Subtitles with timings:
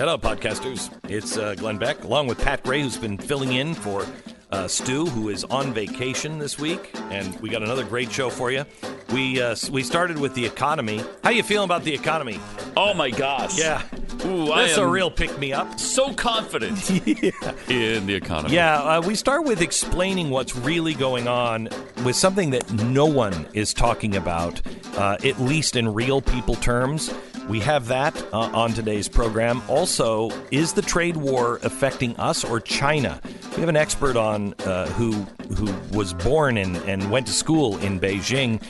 [0.00, 0.90] Hello, podcasters.
[1.10, 4.06] It's uh, Glenn Beck, along with Pat Gray, who's been filling in for
[4.50, 8.50] uh, Stu, who is on vacation this week, and we got another great show for
[8.50, 8.64] you.
[9.12, 11.04] We uh, we started with the economy.
[11.22, 12.40] How you feeling about the economy?
[12.78, 13.58] Oh my gosh!
[13.58, 13.82] Yeah,
[14.24, 15.78] Ooh, that's a real pick me up.
[15.78, 16.90] so confident
[17.68, 18.54] in the economy.
[18.54, 21.68] Yeah, uh, we start with explaining what's really going on
[22.06, 24.62] with something that no one is talking about,
[24.96, 27.12] uh, at least in real people terms.
[27.48, 29.62] We have that uh, on today's program.
[29.68, 33.20] Also, is the trade war affecting us or China?
[33.54, 35.12] We have an expert on uh, who
[35.56, 38.62] who was born in, and went to school in Beijing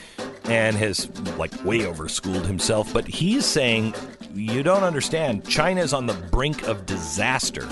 [0.44, 3.94] and has like way overschooled himself, but he's saying
[4.34, 5.46] you don't understand.
[5.46, 7.68] China is on the brink of disaster.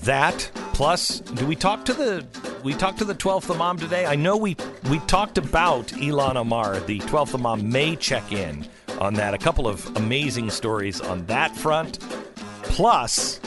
[0.00, 2.26] That plus, do we talk to the
[2.64, 4.06] we talked to the twelfth Imam today?
[4.06, 4.56] I know we
[4.90, 6.80] we talked about Ilhan Omar.
[6.80, 8.66] The twelfth Imam may check in
[9.02, 9.34] on that.
[9.34, 11.98] A couple of amazing stories on that front.
[12.62, 13.40] Plus,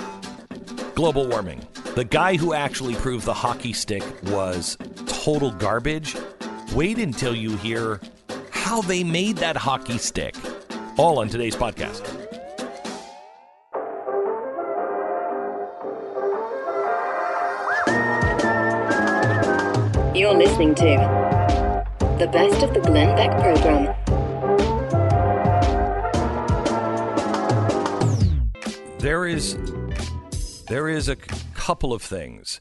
[0.96, 1.66] global warming.
[1.96, 6.15] The guy who actually proved the hockey stick was total garbage.
[6.74, 8.02] Wait until you hear
[8.52, 10.35] how they made that hockey stick.
[10.98, 12.04] All on today's podcast.
[20.13, 21.84] You're listening to
[22.20, 23.93] the best of the Glenn Beck program.
[29.06, 29.56] There is
[30.68, 32.60] there is a couple of things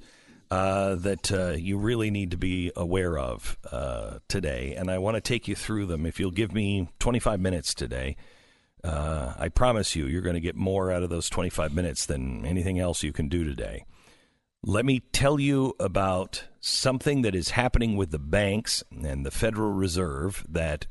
[0.51, 5.15] uh, that uh, you really need to be aware of uh, today, and I want
[5.15, 6.05] to take you through them.
[6.05, 8.17] If you'll give me 25 minutes today,
[8.85, 12.45] uh, I promise you, you're going to get more out of those 25 minutes than
[12.45, 13.87] anything else you can do today.
[14.63, 19.73] Let me tell you about something that is happening with the banks and the Federal
[19.73, 20.89] Reserve that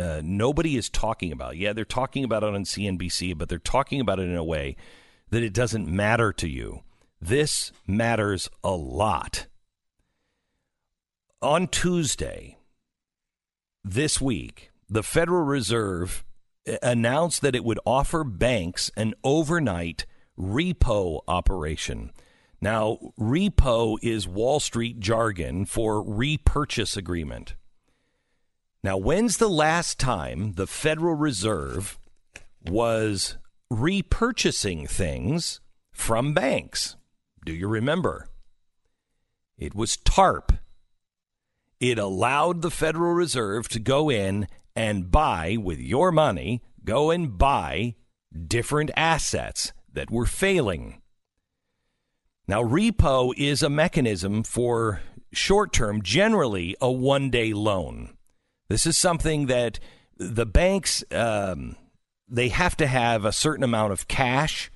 [0.00, 1.56] uh, nobody is talking about.
[1.56, 4.76] Yeah, they're talking about it on CNBC, but they're talking about it in a way
[5.30, 6.82] that it doesn't matter to you.
[7.20, 9.46] This matters a lot.
[11.40, 12.58] On Tuesday
[13.82, 16.24] this week, the Federal Reserve
[16.68, 20.06] uh, announced that it would offer banks an overnight
[20.38, 22.12] repo operation.
[22.60, 27.54] Now, repo is Wall Street jargon for repurchase agreement.
[28.84, 31.98] Now, when's the last time the Federal Reserve
[32.62, 33.38] was
[33.72, 36.96] repurchasing things from banks?
[37.46, 38.28] Do you remember?
[39.56, 40.58] It was TARP.
[41.80, 47.38] It allowed the Federal Reserve to go in and buy, with your money, go and
[47.38, 47.94] buy
[48.46, 51.00] different assets that were failing.
[52.46, 55.00] Now, repo is a mechanism for
[55.32, 58.13] short term, generally a one day loan.
[58.68, 59.78] This is something that
[60.16, 61.76] the banks um,
[62.28, 64.70] they have to have a certain amount of cash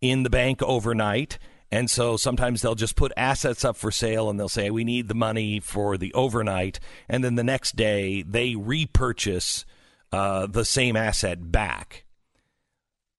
[0.00, 1.38] in the bank overnight.
[1.72, 5.08] And so sometimes they'll just put assets up for sale and they'll say, we need
[5.08, 6.80] the money for the overnight.
[7.08, 9.64] And then the next day they repurchase
[10.12, 12.04] uh, the same asset back.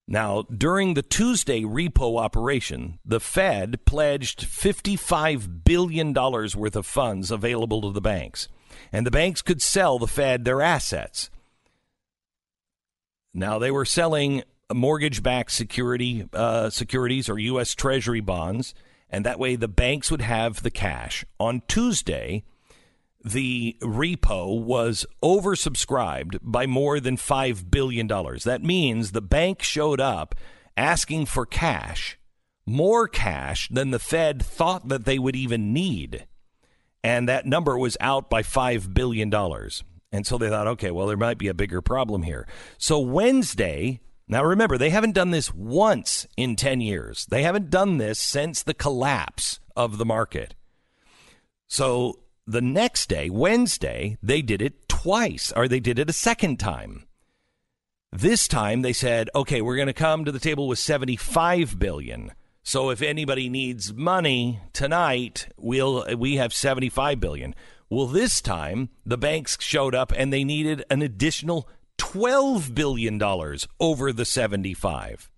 [0.07, 7.81] Now, during the Tuesday repo operation, the Fed pledged $55 billion worth of funds available
[7.83, 8.49] to the banks,
[8.91, 11.29] and the banks could sell the Fed their assets.
[13.33, 14.43] Now, they were selling
[14.73, 17.75] mortgage backed security, uh, securities or U.S.
[17.75, 18.73] Treasury bonds,
[19.09, 21.25] and that way the banks would have the cash.
[21.39, 22.43] On Tuesday,
[23.23, 28.07] the repo was oversubscribed by more than $5 billion.
[28.07, 30.35] That means the bank showed up
[30.75, 32.17] asking for cash,
[32.65, 36.25] more cash than the Fed thought that they would even need.
[37.03, 39.33] And that number was out by $5 billion.
[40.11, 42.47] And so they thought, okay, well, there might be a bigger problem here.
[42.77, 47.25] So Wednesday, now remember, they haven't done this once in 10 years.
[47.25, 50.55] They haven't done this since the collapse of the market.
[51.67, 56.59] So the next day, Wednesday, they did it twice, or they did it a second
[56.59, 57.05] time.
[58.11, 62.33] This time they said, okay, we're going to come to the table with 75 billion.
[62.63, 67.55] So if anybody needs money tonight, we'll we have 75 billion.
[67.89, 71.67] Well, this time the banks showed up and they needed an additional
[71.97, 75.29] 12 billion dollars over the 75.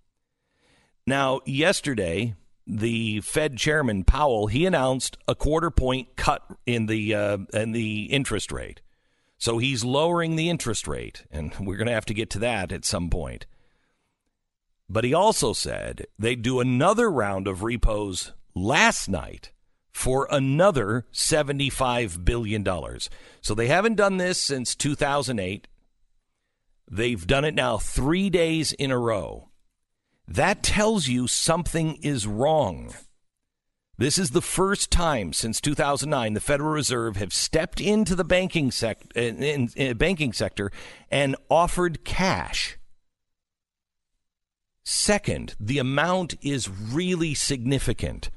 [1.06, 2.34] Now, yesterday,
[2.66, 8.04] the Fed chairman Powell he announced a quarter point cut in the uh, in the
[8.04, 8.80] interest rate.
[9.38, 12.72] So he's lowering the interest rate, and we're going to have to get to that
[12.72, 13.46] at some point.
[14.88, 19.50] But he also said they'd do another round of repos last night
[19.92, 22.66] for another $75 billion.
[23.40, 25.68] So they haven't done this since 2008.
[26.90, 29.48] They've done it now three days in a row.
[30.26, 32.94] That tells you something is wrong.
[33.96, 38.72] This is the first time since 2009 the Federal Reserve have stepped into the banking,
[38.72, 40.72] sec- in, in, in banking sector
[41.10, 42.76] and offered cash.
[44.84, 48.30] Second, the amount is really significant.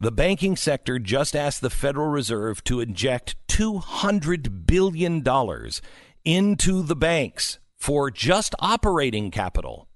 [0.00, 5.24] The banking sector just asked the Federal Reserve to inject $200 billion
[6.24, 9.88] into the banks for just operating capital.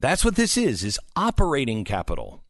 [0.00, 2.42] That's what this is, is operating capital.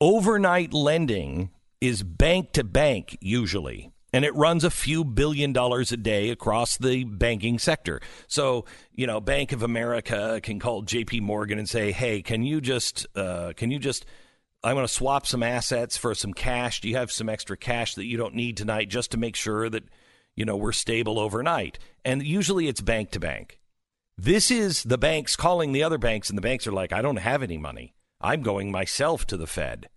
[0.00, 1.50] Overnight lending
[1.80, 6.76] is bank to bank usually, and it runs a few billion dollars a day across
[6.76, 8.00] the banking sector.
[8.26, 12.60] So, you know, Bank of America can call JP Morgan and say, "Hey, can you
[12.60, 14.04] just uh, can you just
[14.64, 16.80] I'm going to swap some assets for some cash.
[16.80, 19.68] Do you have some extra cash that you don't need tonight just to make sure
[19.68, 19.84] that
[20.34, 23.58] you know we're stable overnight?" And usually it's bank to bank.
[24.18, 27.16] This is the banks calling the other banks, and the banks are like, I don't
[27.16, 27.94] have any money.
[28.18, 29.90] I'm going myself to the Fed.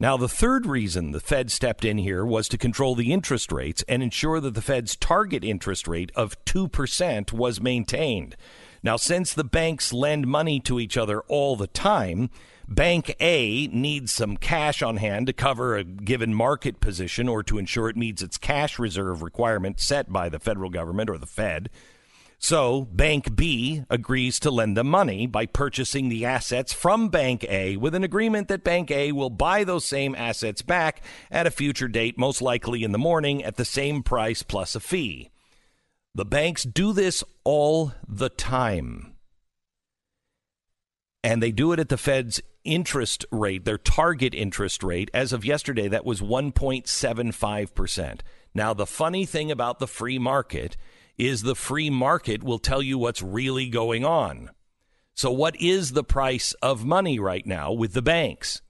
[0.00, 3.84] Now, the third reason the Fed stepped in here was to control the interest rates
[3.88, 8.36] and ensure that the Fed's target interest rate of 2% was maintained.
[8.82, 12.30] Now, since the banks lend money to each other all the time,
[12.68, 17.58] Bank A needs some cash on hand to cover a given market position or to
[17.58, 21.70] ensure it meets its cash reserve requirement set by the federal government or the Fed.
[22.42, 27.76] So Bank B agrees to lend them money by purchasing the assets from Bank A
[27.76, 31.86] with an agreement that Bank A will buy those same assets back at a future
[31.86, 35.30] date, most likely in the morning, at the same price plus a fee.
[36.16, 39.14] The banks do this all the time.
[41.22, 45.12] And they do it at the Fed's interest rate, their target interest rate.
[45.14, 48.20] As of yesterday, that was 1.75%.
[48.52, 50.76] Now, the funny thing about the free market
[51.18, 54.50] is the free market will tell you what's really going on.
[55.14, 58.62] So, what is the price of money right now with the banks?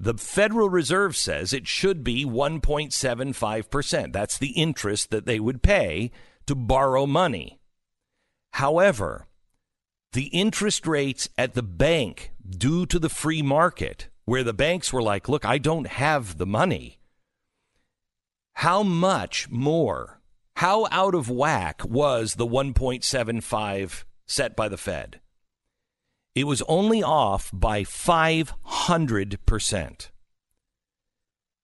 [0.00, 4.12] The Federal Reserve says it should be 1.75%.
[4.12, 6.10] That's the interest that they would pay
[6.46, 7.60] to borrow money.
[8.52, 9.26] However,
[10.12, 15.02] the interest rates at the bank, due to the free market, where the banks were
[15.02, 16.98] like, look, I don't have the money,
[18.54, 20.20] how much more
[20.64, 25.20] how out of whack was the 1.75 set by the Fed?
[26.34, 30.08] It was only off by 500%.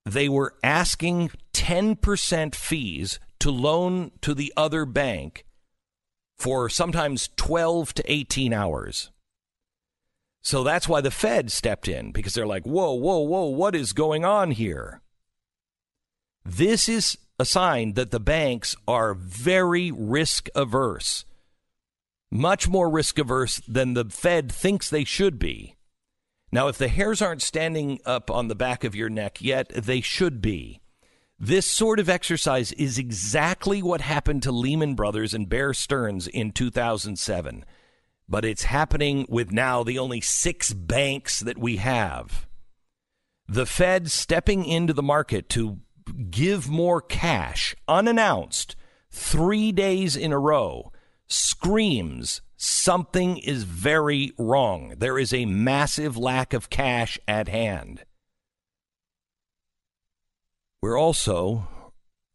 [0.05, 5.47] They were asking 10% fees to loan to the other bank
[6.37, 9.11] for sometimes 12 to 18 hours.
[10.43, 13.95] So that's why the Fed stepped in because they're like, whoa, whoa, whoa, what is
[13.95, 15.01] going on here?
[16.45, 21.25] This is a sign that the banks are very risk averse,
[22.31, 25.75] much more risk averse than the Fed thinks they should be.
[26.53, 30.03] Now, if the hairs aren't standing up on the back of your neck yet, they
[30.03, 30.81] should be.
[31.39, 36.53] This sort of exercise is exactly what happened to Lehman Brothers and Bear Stearns in
[36.53, 37.65] 2007.
[38.29, 42.47] But it's happening with now the only six banks that we have.
[43.49, 45.79] The Fed stepping into the market to
[46.11, 48.77] give more cash unannounced
[49.11, 50.93] three days in a row
[51.27, 54.95] screams something is very wrong.
[54.99, 58.05] There is a massive lack of cash at hand.
[60.83, 61.69] We're also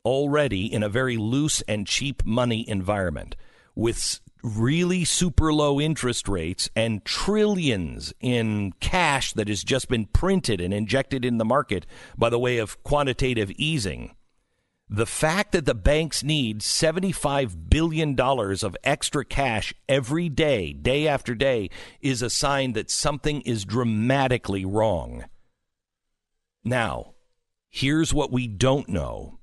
[0.03, 3.35] already in a very loose and cheap money environment
[3.75, 10.61] with really super low interest rates and trillions in cash that has just been printed
[10.61, 11.85] and injected in the market
[12.15, 14.15] by the way of quantitative easing.
[14.87, 21.33] The fact that the banks need $75 billion of extra cash every day, day after
[21.33, 21.71] day,
[22.01, 25.25] is a sign that something is dramatically wrong.
[26.63, 27.15] Now,
[27.71, 29.39] here's what we don't know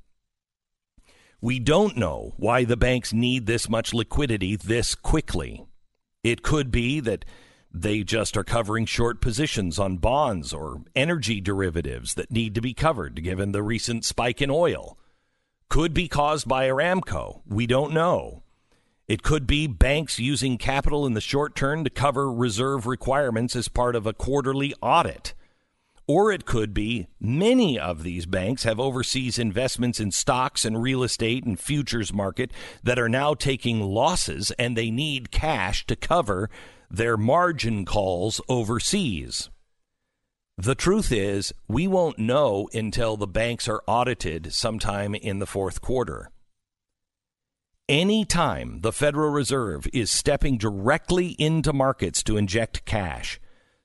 [1.43, 5.67] we don't know why the banks need this much liquidity this quickly.
[6.23, 7.25] It could be that
[7.75, 12.75] they just are covering short positions on bonds or energy derivatives that need to be
[12.75, 14.97] covered given the recent spike in oil.
[15.69, 17.41] Could be caused by Aramco.
[17.45, 18.45] We don't know.
[19.09, 23.67] It could be banks using capital in the short term to cover reserve requirements as
[23.67, 25.35] part of a quarterly audit.
[26.07, 31.03] Or it could be many of these banks have overseas investments in stocks and real
[31.03, 32.51] estate and futures market
[32.83, 36.51] that are now taking losses and they need cash to cover
[36.91, 39.49] their margin calls overseas.
[40.59, 45.81] The truth is, we won't know until the banks are audited sometime in the fourth
[45.81, 46.31] quarter.
[47.89, 53.41] Anytime the Federal Reserve is stepping directly into markets to inject cash,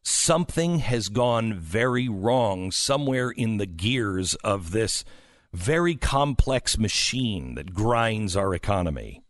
[0.07, 5.03] something has gone very wrong somewhere in the gears of this
[5.51, 9.21] very complex machine that grinds our economy.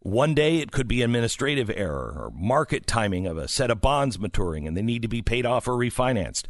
[0.00, 4.18] One day it could be administrative error or market timing of a set of bonds
[4.18, 6.46] maturing and they need to be paid off or refinanced.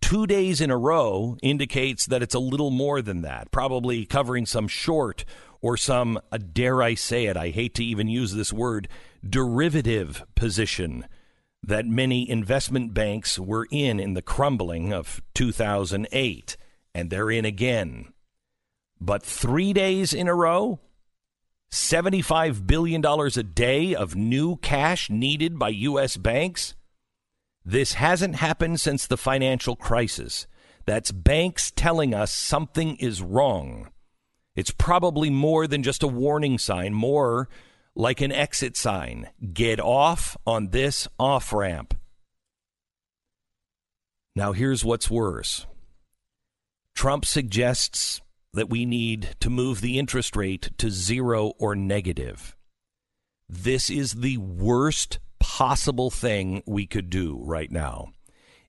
[0.00, 4.46] Two days in a row indicates that it's a little more than that, probably covering
[4.46, 5.24] some short
[5.60, 8.88] or some, uh, dare I say it, I hate to even use this word,
[9.28, 11.06] derivative position
[11.62, 16.56] that many investment banks were in in the crumbling of 2008.
[16.94, 18.12] And they're in again.
[19.00, 20.80] But three days in a row,
[21.70, 26.16] $75 billion a day of new cash needed by U.S.
[26.16, 26.74] banks.
[27.64, 30.46] This hasn't happened since the financial crisis.
[30.86, 33.90] That's banks telling us something is wrong.
[34.56, 37.48] It's probably more than just a warning sign, more
[37.98, 39.28] like an exit sign.
[39.52, 41.94] Get off on this off ramp.
[44.36, 45.66] Now, here's what's worse
[46.94, 48.22] Trump suggests
[48.54, 52.56] that we need to move the interest rate to zero or negative.
[53.48, 58.12] This is the worst possible thing we could do right now.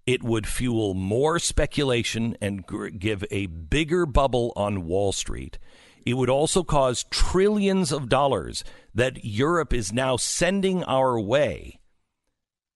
[0.07, 2.65] It would fuel more speculation and
[2.97, 5.59] give a bigger bubble on Wall Street.
[6.05, 8.63] It would also cause trillions of dollars
[8.93, 11.79] that Europe is now sending our way.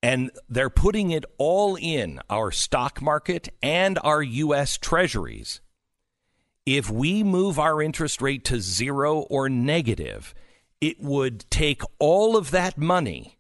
[0.01, 4.77] And they're putting it all in our stock market and our U.S.
[4.77, 5.61] treasuries.
[6.65, 10.33] If we move our interest rate to zero or negative,
[10.81, 13.37] it would take all of that money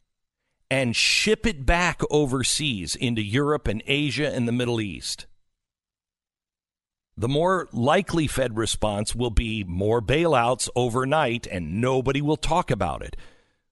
[0.71, 5.27] and ship it back overseas into Europe and Asia and the Middle East.
[7.15, 13.03] The more likely Fed response will be more bailouts overnight, and nobody will talk about
[13.03, 13.15] it.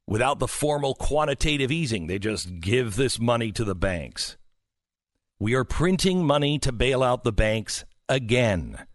[0.07, 4.37] Without the formal quantitative easing, they just give this money to the banks.
[5.39, 8.85] We are printing money to bail out the banks again.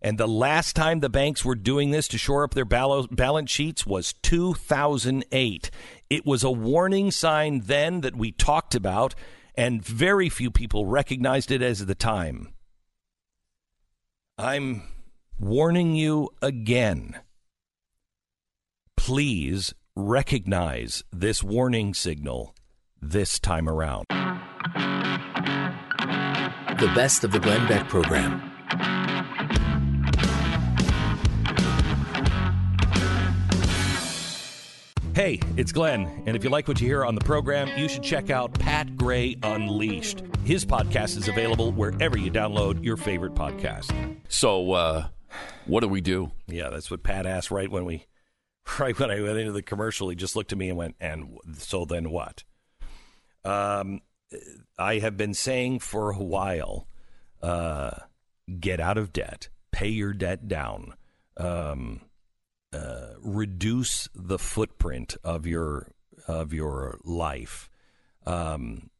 [0.00, 3.86] And the last time the banks were doing this to shore up their balance sheets
[3.86, 5.70] was 2008.
[6.10, 9.14] It was a warning sign then that we talked about,
[9.56, 12.48] and very few people recognized it as the time.
[14.42, 14.82] I'm
[15.38, 17.20] warning you again.
[18.96, 22.52] Please recognize this warning signal
[23.00, 24.06] this time around.
[26.80, 28.42] The best of the Glenn Beck program.
[35.14, 38.02] Hey, it's Glenn, and if you like what you hear on the program, you should
[38.02, 40.22] check out Pat Gray Unleashed.
[40.46, 43.92] His podcast is available wherever you download your favorite podcast.
[44.30, 45.08] So, uh,
[45.66, 46.32] what do we do?
[46.46, 48.06] Yeah, that's what Pat asked right when we,
[48.80, 50.08] right when I went into the commercial.
[50.08, 52.44] He just looked at me and went, "And so then what?"
[53.44, 54.00] Um,
[54.78, 56.88] I have been saying for a while,
[57.42, 57.90] uh,
[58.60, 60.94] get out of debt, pay your debt down.
[61.36, 62.00] Um,
[63.22, 65.92] reduce the footprint of your
[66.28, 67.68] of your life.
[68.26, 68.90] Um,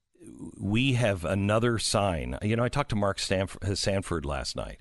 [0.58, 2.38] we have another sign.
[2.42, 4.78] You know, I talked to Mark Stanford, Sanford last night,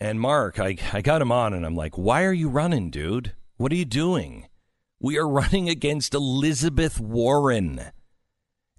[0.00, 3.32] and Mark, I I got him on, and I'm like, "Why are you running, dude?
[3.56, 4.48] What are you doing?
[4.98, 7.82] We are running against Elizabeth Warren,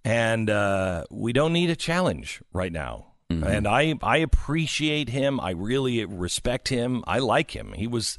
[0.03, 3.43] and uh, we don't need a challenge right now." Mm-hmm.
[3.43, 5.39] And I I appreciate him.
[5.39, 7.03] I really respect him.
[7.07, 7.73] I like him.
[7.73, 8.17] He was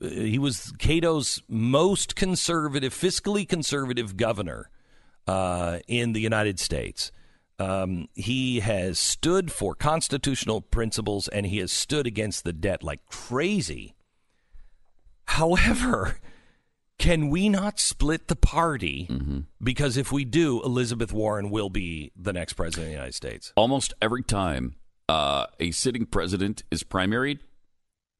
[0.00, 4.70] he was Cato's most conservative, fiscally conservative governor
[5.26, 7.12] uh, in the United States.
[7.58, 13.04] Um, he has stood for constitutional principles and he has stood against the debt like
[13.06, 13.96] crazy.
[15.24, 16.18] However,
[16.98, 19.08] can we not split the party?
[19.10, 19.40] Mm-hmm.
[19.62, 23.52] Because if we do, Elizabeth Warren will be the next president of the United States.
[23.56, 24.76] Almost every time
[25.08, 27.40] uh, a sitting president is primaried,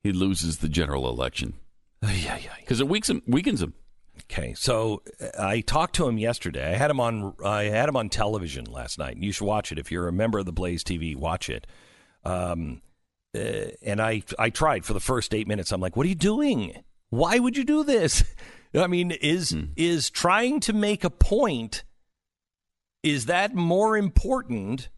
[0.03, 1.55] he loses the general election.
[2.03, 2.55] Yeah, yeah.
[2.61, 3.75] Because it weakens him, weakens him.
[4.31, 6.73] Okay, so uh, I talked to him yesterday.
[6.73, 7.35] I had him on.
[7.45, 9.17] I had him on television last night.
[9.17, 11.17] You should watch it if you're a member of the Blaze TV.
[11.17, 11.67] Watch it.
[12.25, 12.83] Um,
[13.35, 15.73] uh, and I I tried for the first eight minutes.
[15.73, 16.83] I'm like, what are you doing?
[17.11, 18.25] Why would you do this?
[18.75, 19.67] I mean, is hmm.
[19.77, 21.85] is trying to make a point?
[23.03, 24.89] Is that more important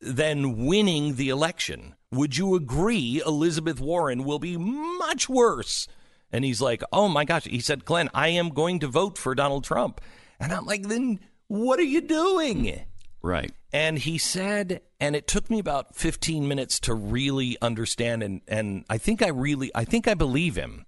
[0.00, 1.94] than winning the election?
[2.10, 5.88] Would you agree Elizabeth Warren will be much worse?
[6.32, 7.44] And he's like, oh my gosh.
[7.44, 10.00] He said, Glenn, I am going to vote for Donald Trump.
[10.40, 12.80] And I'm like, then what are you doing?
[13.20, 13.52] Right.
[13.72, 18.22] And he said, and it took me about 15 minutes to really understand.
[18.22, 20.86] And, and I think I really, I think I believe him.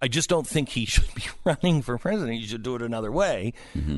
[0.00, 2.38] I just don't think he should be running for president.
[2.38, 3.52] He should do it another way.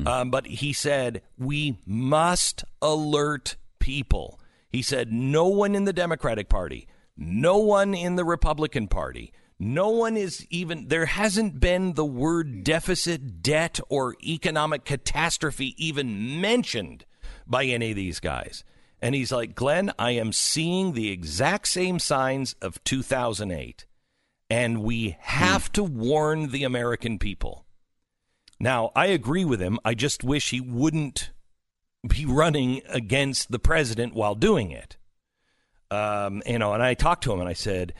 [0.07, 4.39] Um, but he said, we must alert people.
[4.69, 6.87] He said, no one in the Democratic Party,
[7.17, 12.63] no one in the Republican Party, no one is even, there hasn't been the word
[12.63, 17.05] deficit, debt, or economic catastrophe even mentioned
[17.45, 18.63] by any of these guys.
[19.01, 23.85] And he's like, Glenn, I am seeing the exact same signs of 2008
[24.49, 27.65] and we have to warn the American people.
[28.59, 29.79] Now, I agree with him.
[29.85, 31.31] I just wish he wouldn't
[32.07, 34.97] be running against the president while doing it.
[35.91, 37.93] Um, you know, and I talked to him and I said,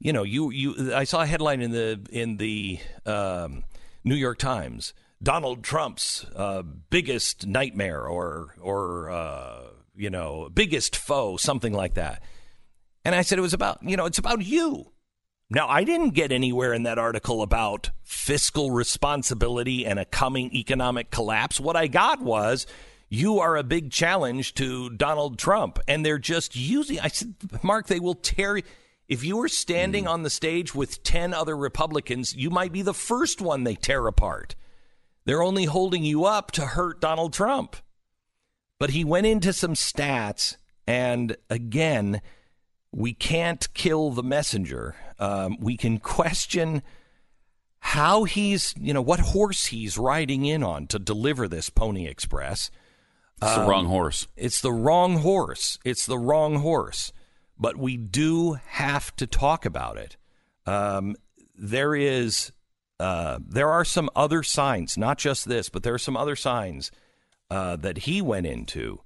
[0.00, 3.62] you know, you you I saw a headline in the in the um,
[4.02, 9.60] New York Times, Donald Trump's uh, biggest nightmare or or uh,
[9.94, 12.22] you know, biggest foe, something like that.
[13.04, 14.92] And I said it was about, you know, it's about you.
[15.50, 21.10] Now, I didn't get anywhere in that article about fiscal responsibility and a coming economic
[21.10, 21.58] collapse.
[21.58, 22.66] What I got was
[23.08, 25.80] you are a big challenge to Donald Trump.
[25.88, 28.60] And they're just using, I said, Mark, they will tear.
[29.10, 32.94] If you were standing on the stage with 10 other Republicans, you might be the
[32.94, 34.54] first one they tear apart.
[35.24, 37.74] They're only holding you up to hurt Donald Trump.
[38.78, 42.22] But he went into some stats, and again,
[42.92, 44.94] we can't kill the messenger.
[45.18, 46.80] Um, we can question
[47.80, 52.70] how he's, you know, what horse he's riding in on to deliver this Pony Express.
[53.42, 54.28] It's the wrong horse.
[54.36, 55.80] It's the wrong horse.
[55.84, 57.12] It's the wrong horse.
[57.60, 60.16] But we do have to talk about it.
[60.64, 61.14] Um,
[61.54, 62.52] there is,
[62.98, 66.90] uh, there are some other signs, not just this, but there are some other signs
[67.50, 69.00] uh, that he went into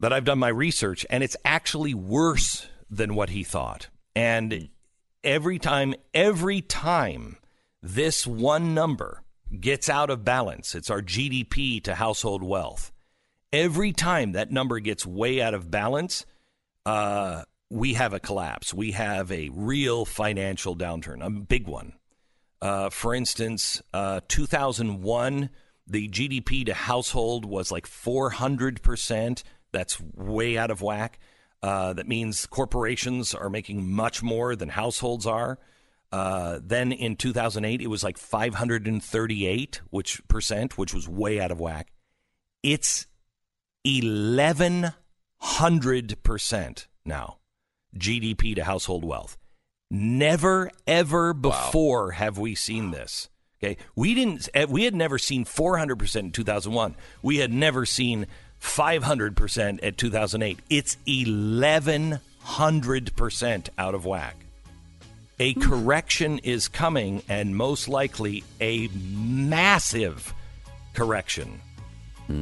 [0.00, 3.88] that I've done my research, and it's actually worse than what he thought.
[4.14, 4.68] And
[5.22, 7.36] every time, every time
[7.82, 9.22] this one number
[9.60, 12.92] gets out of balance, it's our GDP to household wealth.
[13.52, 16.26] Every time that number gets way out of balance,
[16.86, 18.72] uh, we have a collapse.
[18.72, 21.94] We have a real financial downturn, a big one.
[22.60, 25.50] Uh, for instance, uh, 2001,
[25.86, 29.42] the GDP to household was like 400%.
[29.72, 31.18] That's way out of whack.
[31.62, 35.58] Uh, that means corporations are making much more than households are.
[36.10, 41.60] Uh, then in 2008, it was like 538 which percent, which was way out of
[41.60, 41.92] whack.
[42.62, 43.06] It's
[43.84, 44.94] 1100
[46.22, 47.38] percent now,
[47.96, 49.36] GDP to household wealth.
[49.90, 53.28] Never ever before have we seen this.
[53.62, 54.48] Okay, we didn't.
[54.54, 56.94] eh, We had never seen 400 percent in 2001.
[57.22, 58.26] We had never seen
[58.58, 60.58] 500 percent at 2008.
[60.70, 64.36] It's 1100 percent out of whack.
[65.40, 70.34] A correction is coming, and most likely a massive
[70.94, 71.60] correction.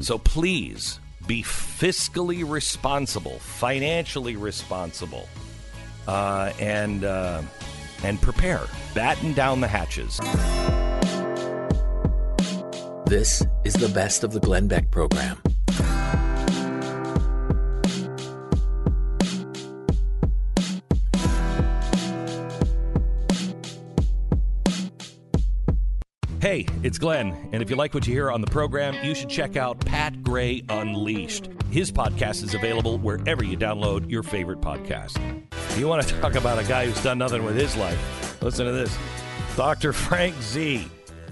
[0.01, 5.29] So please be fiscally responsible, financially responsible,
[6.07, 7.43] uh, and uh,
[8.03, 8.63] and prepare.
[8.95, 10.19] Batten down the hatches.
[13.07, 15.41] This is the best of the Glenn Beck program.
[26.57, 29.29] Hey, it's Glenn, and if you like what you hear on the program, you should
[29.29, 31.51] check out Pat Gray Unleashed.
[31.71, 35.19] His podcast is available wherever you download your favorite podcast.
[35.77, 38.41] You want to talk about a guy who's done nothing with his life?
[38.41, 38.97] Listen to this.
[39.55, 39.93] Dr.
[39.93, 40.89] Frank Xie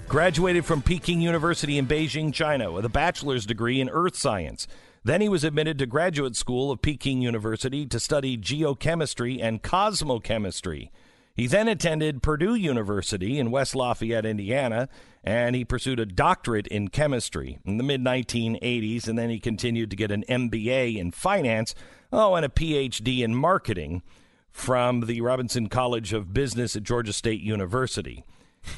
[0.07, 4.67] graduated from Peking University in Beijing, China, with a bachelor's degree in earth science.
[5.03, 10.91] Then he was admitted to graduate school of Peking University to study geochemistry and cosmochemistry.
[11.35, 14.87] He then attended Purdue University in West Lafayette, Indiana,
[15.25, 19.89] and he pursued a doctorate in chemistry in the mid 1980s, and then he continued
[19.89, 21.73] to get an MBA in finance,
[22.13, 24.03] oh, and a PhD in marketing
[24.51, 28.23] from the Robinson College of Business at Georgia State University.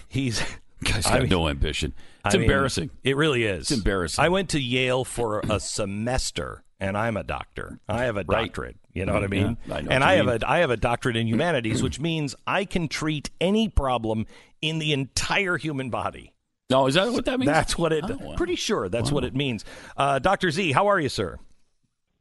[0.07, 0.41] He's
[0.83, 1.93] Guy's I got mean- no ambition.
[2.25, 2.89] It's I mean, embarrassing.
[3.03, 3.63] it really is.
[3.63, 4.23] It's embarrassing.
[4.23, 5.59] I went to Yale for a
[5.97, 7.79] semester, and I'm a doctor.
[7.89, 8.45] I have a Right.
[8.47, 8.77] doctorate.
[8.93, 9.57] You know what I mm, mean?
[9.67, 11.99] Yeah, I know and I you have a I have a doctorate in humanities, which
[11.99, 14.25] means I can treat any problem
[14.61, 16.33] in the entire human body.
[16.69, 17.49] No, is that what that means?
[17.49, 18.03] That's what it.
[18.07, 18.35] Oh, wow.
[18.35, 19.63] Pretty sure that's what it means.
[19.95, 21.39] Uh, Doctor Xie, how are you, sir?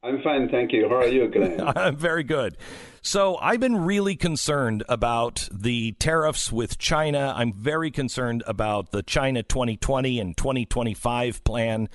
[0.04, 0.88] I'm fine, thank you.
[0.88, 1.60] How are you, Glenn?
[1.76, 2.56] I'm very good.
[3.02, 7.34] So I've been really concerned about the tariffs with China.
[7.36, 11.88] I'm very concerned about the China 2020 and 2025 plan.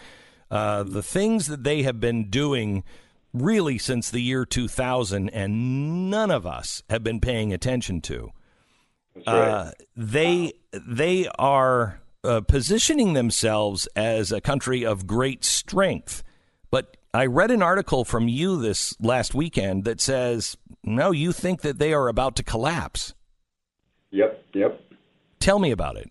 [0.49, 2.83] Uh, the things that they have been doing
[3.33, 8.31] really since the year 2000, and none of us have been paying attention to.
[9.15, 9.35] That's right.
[9.37, 16.23] uh, they they are uh, positioning themselves as a country of great strength.
[16.69, 21.61] But I read an article from you this last weekend that says, no, you think
[21.61, 23.13] that they are about to collapse.
[24.11, 24.81] Yep, yep.
[25.39, 26.09] Tell me about it.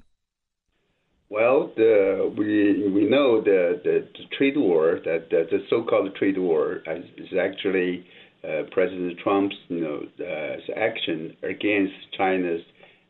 [1.29, 6.38] Well, the, we we know the, the, the trade war that the, the so-called trade
[6.38, 8.05] war is is actually
[8.42, 12.62] uh, President Trump's you know uh, action against China's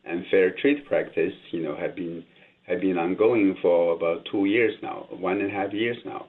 [0.07, 1.33] unfair trade practice.
[1.51, 2.23] You know have been
[2.67, 6.27] have been ongoing for about two years now, one and a half years now,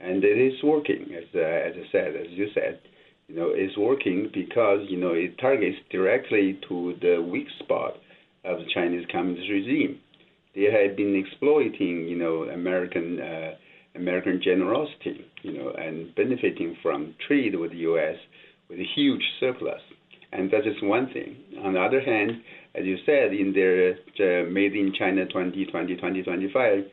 [0.00, 1.06] and it is working.
[1.16, 2.80] As uh, as I said, as you said,
[3.28, 7.94] you know it's working because you know it targets directly to the weak spot
[8.44, 10.00] of the Chinese Communist regime
[10.54, 13.54] they have been exploiting, you know, American uh,
[13.96, 18.16] American generosity, you know, and benefiting from trade with the U.S.
[18.68, 19.80] with a huge surplus,
[20.32, 21.36] and that is one thing.
[21.64, 22.42] On the other hand,
[22.74, 26.84] as you said, in their uh, Made in China 2020 2025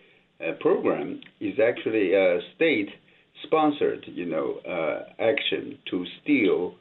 [0.41, 6.76] uh, program is actually a state-sponsored, you know, uh, action to steal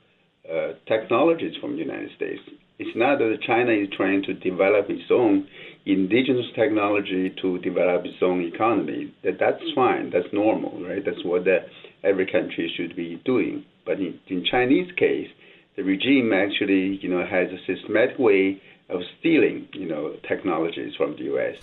[0.51, 2.41] uh, technologies from the United States.
[2.79, 5.47] It's not that China is trying to develop its own
[5.85, 9.15] indigenous technology to develop its own economy.
[9.23, 10.11] That that's fine.
[10.11, 11.03] That's normal, right?
[11.05, 11.59] That's what the,
[12.03, 13.65] every country should be doing.
[13.85, 15.29] But in, in Chinese case,
[15.77, 18.61] the regime actually, you know, has a systematic way
[18.91, 21.57] of stealing, you know, technologies from the U.S.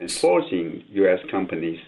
[0.00, 1.20] and forcing U.S.
[1.30, 1.80] companies,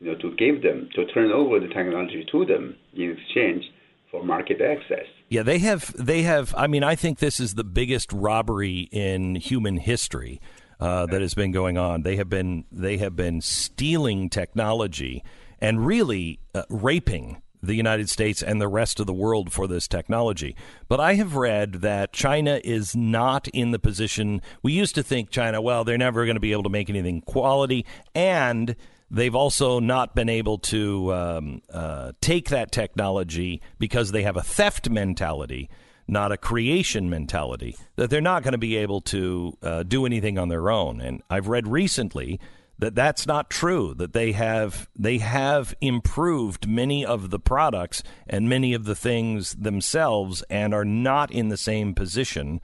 [0.00, 3.64] you know, to give them, to turn over the technology to them in exchange
[4.10, 5.06] for market access.
[5.28, 5.92] Yeah, they have.
[5.96, 6.54] They have.
[6.56, 10.40] I mean, I think this is the biggest robbery in human history
[10.80, 12.02] uh, that has been going on.
[12.02, 12.64] They have been.
[12.72, 15.22] They have been stealing technology
[15.60, 19.86] and really uh, raping the United States and the rest of the world for this
[19.86, 20.56] technology.
[20.88, 25.30] But I have read that China is not in the position we used to think
[25.30, 28.76] China, well, they're never going to be able to make anything quality and
[29.10, 34.42] they've also not been able to um, uh, take that technology because they have a
[34.42, 35.68] theft mentality,
[36.06, 40.38] not a creation mentality, that they're not going to be able to uh, do anything
[40.38, 41.00] on their own.
[41.00, 42.40] And I've read recently
[42.80, 48.48] that that's not true that they have they have improved many of the products and
[48.48, 52.60] many of the things themselves and are not in the same position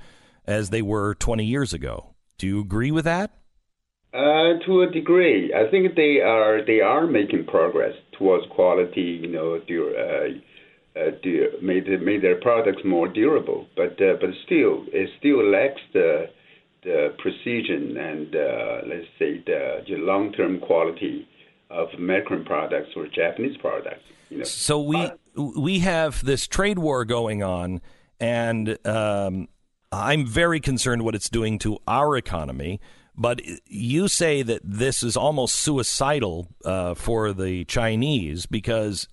[0.47, 2.15] as they were 20 years ago.
[2.39, 3.31] Do you agree with that?
[4.15, 9.21] Uh, to a degree, I think they are they are making progress towards quality.
[9.23, 14.31] You know, dur- uh, uh, dur- made made their products more durable, but uh, but
[14.47, 16.31] still it still lacks the
[16.87, 21.29] the precision and uh, let's say the, the long term quality
[21.69, 24.05] of American products or Japanese products.
[24.31, 24.45] You know.
[24.45, 27.81] so we we have this trade war going on
[28.21, 29.49] and um,
[29.93, 32.81] I'm very concerned what it's doing to our economy
[33.19, 39.09] but you say that this is almost suicidal uh, for the Chinese because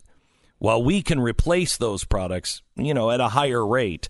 [0.60, 4.10] while we can replace those products, you know, at a higher rate,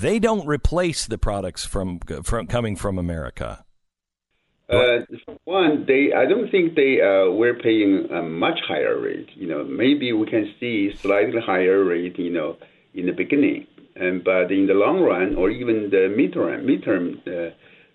[0.00, 3.64] they don't replace the products from from coming from America.
[4.68, 5.00] Uh,
[5.44, 9.28] one, they I don't think they uh, were paying a much higher rate.
[9.34, 12.18] You know, maybe we can see slightly higher rate.
[12.18, 12.56] You know,
[12.94, 17.26] in the beginning, and but in the long run or even the midterm midterm.
[17.26, 17.54] Uh,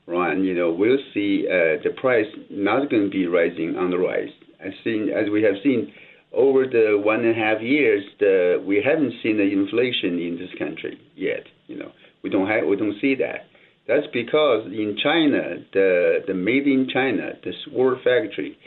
[0.09, 3.97] run, you know, we'll see uh, the price not going to be rising on the
[3.97, 4.29] rise.
[4.59, 5.93] As seen, as we have seen
[6.33, 10.49] over the one and a half years, the, we haven't seen the inflation in this
[10.57, 11.45] country yet.
[11.69, 11.91] You know,
[12.23, 13.47] we don't have, we don't see that.
[13.87, 18.57] That's because in China, the the made in China, the Sword factory,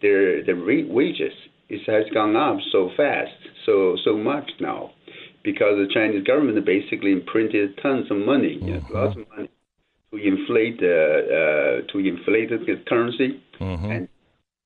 [0.00, 0.54] their the
[0.88, 1.36] wages
[1.68, 4.90] it has gone up so fast, so so much now,
[5.42, 9.50] because the Chinese government basically printed tons of money, you know, lots of money
[10.10, 10.98] to inflate the
[11.84, 13.90] uh, to inflate the currency Mm-hmm.
[13.92, 14.08] and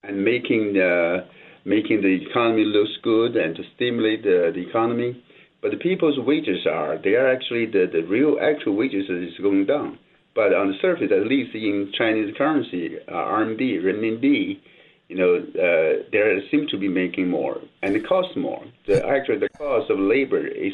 [0.05, 1.27] and making the
[1.65, 5.23] making the economy looks good and to stimulate the, the economy.
[5.67, 9.67] But the people's wages are they are actually the, the real actual wages is going
[9.67, 9.99] down.
[10.33, 14.61] But on the surface, at least in Chinese currency, uh, RMB, renminbi,
[15.09, 18.63] you know, uh, they seem to be making more, and it costs more.
[18.87, 20.73] The actually the cost of labor is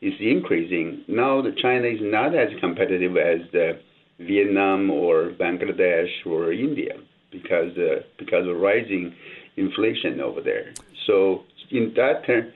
[0.00, 1.04] is increasing.
[1.08, 3.80] Now, China is not as competitive as the
[4.18, 6.94] Vietnam or Bangladesh or India
[7.30, 9.14] because uh, because of rising
[9.58, 10.72] inflation over there.
[11.06, 12.50] So in that term,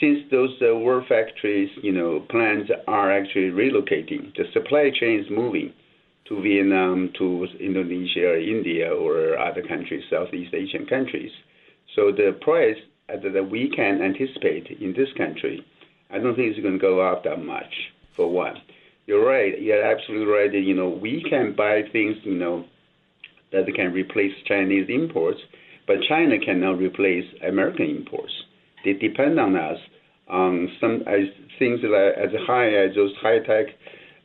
[0.00, 5.26] since those uh, world factories, you know, plants are actually relocating, the supply chain is
[5.30, 5.72] moving
[6.28, 11.32] to Vietnam, to Indonesia, or India, or other countries, Southeast Asian countries.
[11.96, 12.76] So the price
[13.08, 15.64] that we can anticipate in this country,
[16.10, 17.72] I don't think it's going to go up that much.
[18.14, 18.56] For one,
[19.06, 19.60] you're right.
[19.60, 20.52] You're absolutely right.
[20.52, 22.64] You know, we can buy things, you know,
[23.52, 25.40] that can replace Chinese imports,
[25.86, 28.32] but China cannot replace American imports.
[28.84, 29.78] They depend on us
[30.28, 31.26] on some as
[31.58, 33.66] things that as high as those high tech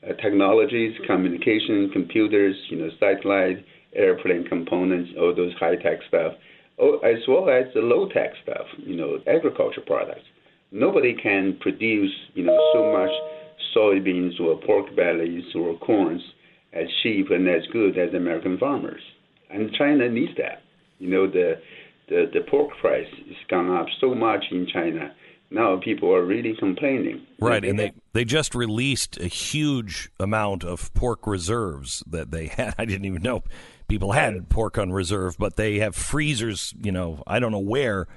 [0.04, 6.34] uh, technologies, communication, computers, you know, satellite, airplane components, all those high tech stuff,
[6.80, 10.26] oh, as well as the low tech stuff, you know, agriculture products.
[10.72, 13.12] Nobody can produce, you know, so much
[13.76, 16.22] soybeans or pork bellies or corns
[16.74, 19.02] as cheap and as good as American farmers.
[19.50, 20.64] And China needs that.
[21.00, 21.56] You know, the
[22.10, 25.14] the, the pork price has gone up so much in China.
[25.50, 27.28] Now people are really complaining.
[27.40, 32.74] Right, and they they just released a huge amount of pork reserves that they had.
[32.78, 33.44] I didn't even know
[33.88, 36.74] people had pork on reserve, but they have freezers.
[36.82, 38.08] You know, I don't know where.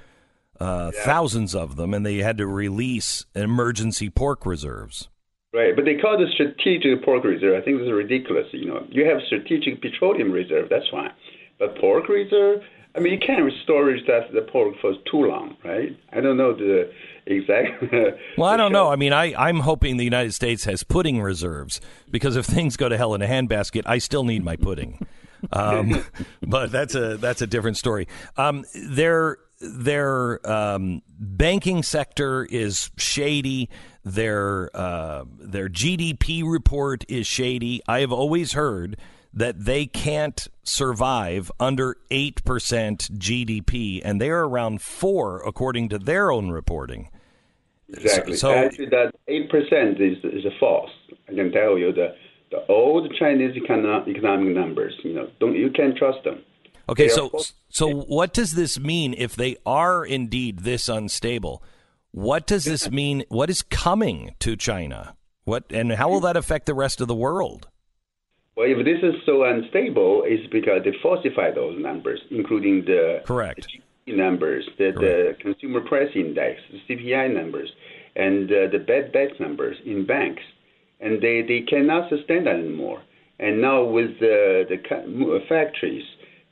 [0.58, 1.04] Uh, yeah.
[1.04, 5.10] Thousands of them, and they had to release emergency pork reserves.
[5.52, 7.60] Right, but they call it a strategic pork reserve.
[7.60, 8.46] I think this is ridiculous.
[8.52, 11.12] You know, you have strategic petroleum reserve, that's fine,
[11.58, 12.62] but pork reserve.
[12.96, 15.96] I mean, you can't storage that the pork for too long, right?
[16.12, 16.90] I don't know the
[17.26, 17.92] exact.
[18.38, 18.88] well, I don't know.
[18.88, 21.80] I mean, I I'm hoping the United States has pudding reserves
[22.10, 25.06] because if things go to hell in a handbasket, I still need my pudding.
[25.52, 26.04] um,
[26.42, 28.08] but that's a that's a different story.
[28.38, 33.68] Um, their their um, banking sector is shady.
[34.04, 37.82] Their uh, their GDP report is shady.
[37.86, 38.96] I have always heard
[39.36, 46.50] that they can't survive under 8% GDP, and they're around 4 according to their own
[46.50, 47.10] reporting.
[47.90, 48.36] Exactly.
[48.36, 50.90] So, Actually, that 8% is, is a false.
[51.28, 52.14] I can tell you the,
[52.50, 56.42] the old Chinese economic numbers, you know, don't, you can't trust them.
[56.88, 57.32] Okay, so
[57.68, 61.62] so what does this mean if they are indeed this unstable?
[62.12, 63.24] What does this mean?
[63.28, 65.16] What is coming to China?
[65.44, 67.68] What and how will that affect the rest of the world?
[68.56, 73.66] Well, if this is so unstable, it's because they falsify those numbers, including the correct.
[74.06, 77.68] Numbers, the, the, consumer price index, the CPI numbers,
[78.14, 80.42] and uh, the bad debt numbers in banks,
[81.00, 83.02] and they, they cannot sustain that anymore.
[83.38, 86.04] And now with the the factories,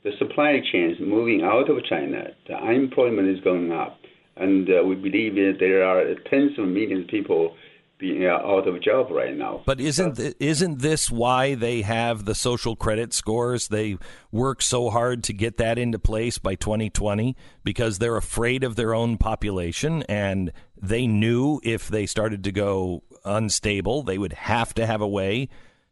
[0.03, 3.97] the supply chains moving out of China, the unemployment is going up,
[4.35, 7.55] and uh, we believe that there are tens of millions of people
[7.97, 9.61] being out of job right now.
[9.65, 13.67] But isn't uh, isn't this why they have the social credit scores?
[13.67, 13.97] They
[14.31, 18.93] work so hard to get that into place by 2020 because they're afraid of their
[18.93, 24.85] own population and they knew if they started to go unstable, they would have to
[24.85, 25.49] have a way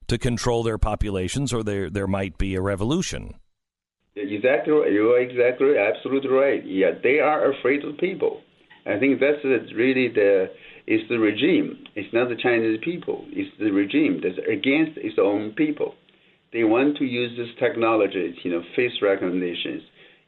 [0.07, 3.35] to control their populations or there there might be a revolution.
[4.15, 6.63] Exactly, you are exactly absolutely right.
[6.65, 8.41] Yeah, they are afraid of people.
[8.85, 10.51] I think that's really the
[10.85, 11.85] it's the regime.
[11.95, 13.25] It's not the Chinese people.
[13.29, 15.95] It's the regime that's against its own people.
[16.51, 19.83] They want to use this technology, you know, face recognitions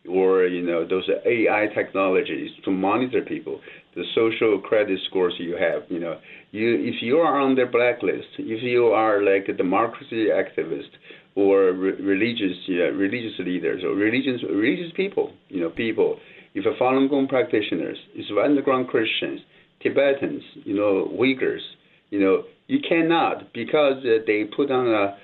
[0.08, 3.60] or you know those AI technologies to monitor people,
[3.96, 5.84] the social credit scores you have.
[5.90, 6.20] You know,
[6.52, 10.90] you if you are on their blacklist, if you are like a democracy activist
[11.36, 16.18] or re- religious uh, religious leaders or religious religious people, you know, people,
[16.54, 19.42] if you're Falun Gong practitioners, if underground Christians,
[19.86, 21.62] Tibetans, you know, Uyghurs,
[22.10, 25.16] you know, you cannot because uh, they put on a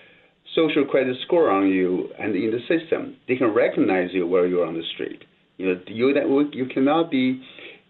[0.55, 4.65] social credit score on you and in the system, they can recognize you where you're
[4.65, 5.23] on the street.
[5.57, 7.41] You know, you you cannot be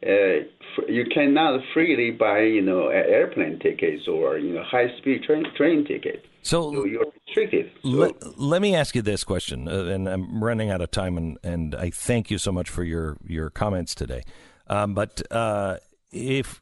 [0.05, 0.45] uh,
[0.87, 5.85] you cannot freely buy you know airplane tickets or you know high speed train train
[5.85, 6.25] tickets.
[6.43, 7.71] So, so you're restricted.
[7.83, 7.89] So.
[7.89, 11.37] Let, let me ask you this question, uh, and I'm running out of time, and,
[11.43, 14.23] and I thank you so much for your your comments today.
[14.67, 15.77] Um, but uh,
[16.11, 16.61] if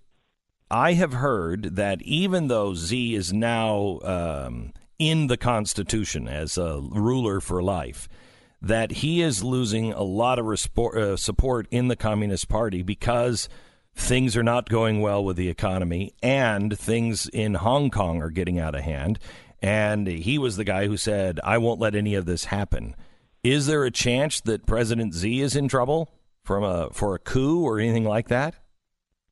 [0.71, 6.79] I have heard that even though Xi is now um, in the Constitution as a
[6.81, 8.07] ruler for life,
[8.61, 13.49] that he is losing a lot of uh, support in the Communist Party because
[13.95, 18.59] things are not going well with the economy and things in Hong Kong are getting
[18.59, 19.19] out of hand.
[19.61, 22.95] And he was the guy who said, I won't let any of this happen.
[23.43, 26.09] Is there a chance that President Xi is in trouble
[26.43, 28.55] from a, for a coup or anything like that?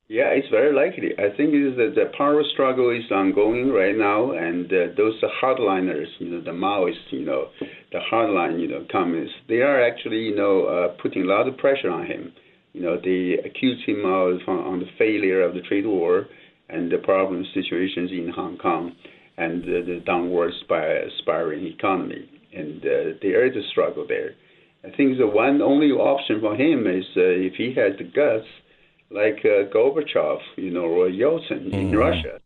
[0.08, 1.12] Yeah, it's very likely.
[1.18, 6.06] I think is that the power struggle is ongoing right now, and uh, those hardliners,
[6.18, 7.48] you know, the Maoists, you know,
[7.92, 11.58] the hardline, you know, communists, they are actually, you know, uh, putting a lot of
[11.58, 12.32] pressure on him.
[12.72, 16.26] You know, they accuse him of on the failure of the trade war
[16.70, 18.92] and the problem situations in Hong Kong
[19.36, 24.30] and uh, the downward spiraling economy, and uh, there is a struggle there.
[24.84, 28.46] I think the one only option for him is uh, if he has the guts
[29.10, 31.74] like uh, Gorbachev, you know, or Yeltsin mm-hmm.
[31.74, 32.40] in Russia.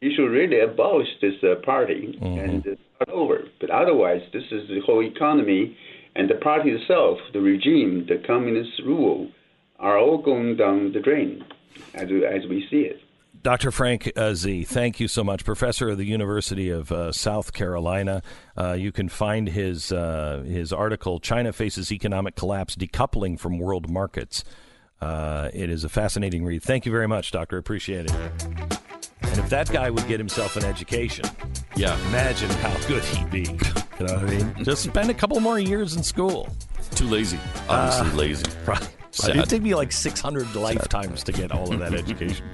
[0.00, 3.42] He should really abolish this uh, party and uh, start over.
[3.60, 5.76] But otherwise, this is the whole economy
[6.16, 9.30] and the party itself, the regime, the communist rule,
[9.78, 11.44] are all going down the drain
[11.94, 13.00] as, as we see it.
[13.42, 13.70] Dr.
[13.70, 15.44] Frank uh, Xie, thank you so much.
[15.46, 18.22] Professor of the University of uh, South Carolina.
[18.54, 23.88] Uh, you can find his uh, his article, China Faces Economic Collapse Decoupling from World
[23.88, 24.44] Markets.
[25.00, 26.62] Uh, it is a fascinating read.
[26.62, 27.56] Thank you very much, Doctor.
[27.58, 28.12] Appreciate it.
[29.22, 31.24] And if that guy would get himself an education,
[31.76, 31.96] Yeah.
[32.08, 33.42] imagine how good he'd be.
[33.98, 34.54] You know what I mean?
[34.64, 36.48] Just spend a couple more years in school.
[36.94, 37.38] Too lazy.
[37.68, 38.44] Obviously lazy.
[38.66, 38.88] Right.
[39.12, 39.36] Sad.
[39.36, 42.46] It'd take me like 600 lifetimes to get all of that education.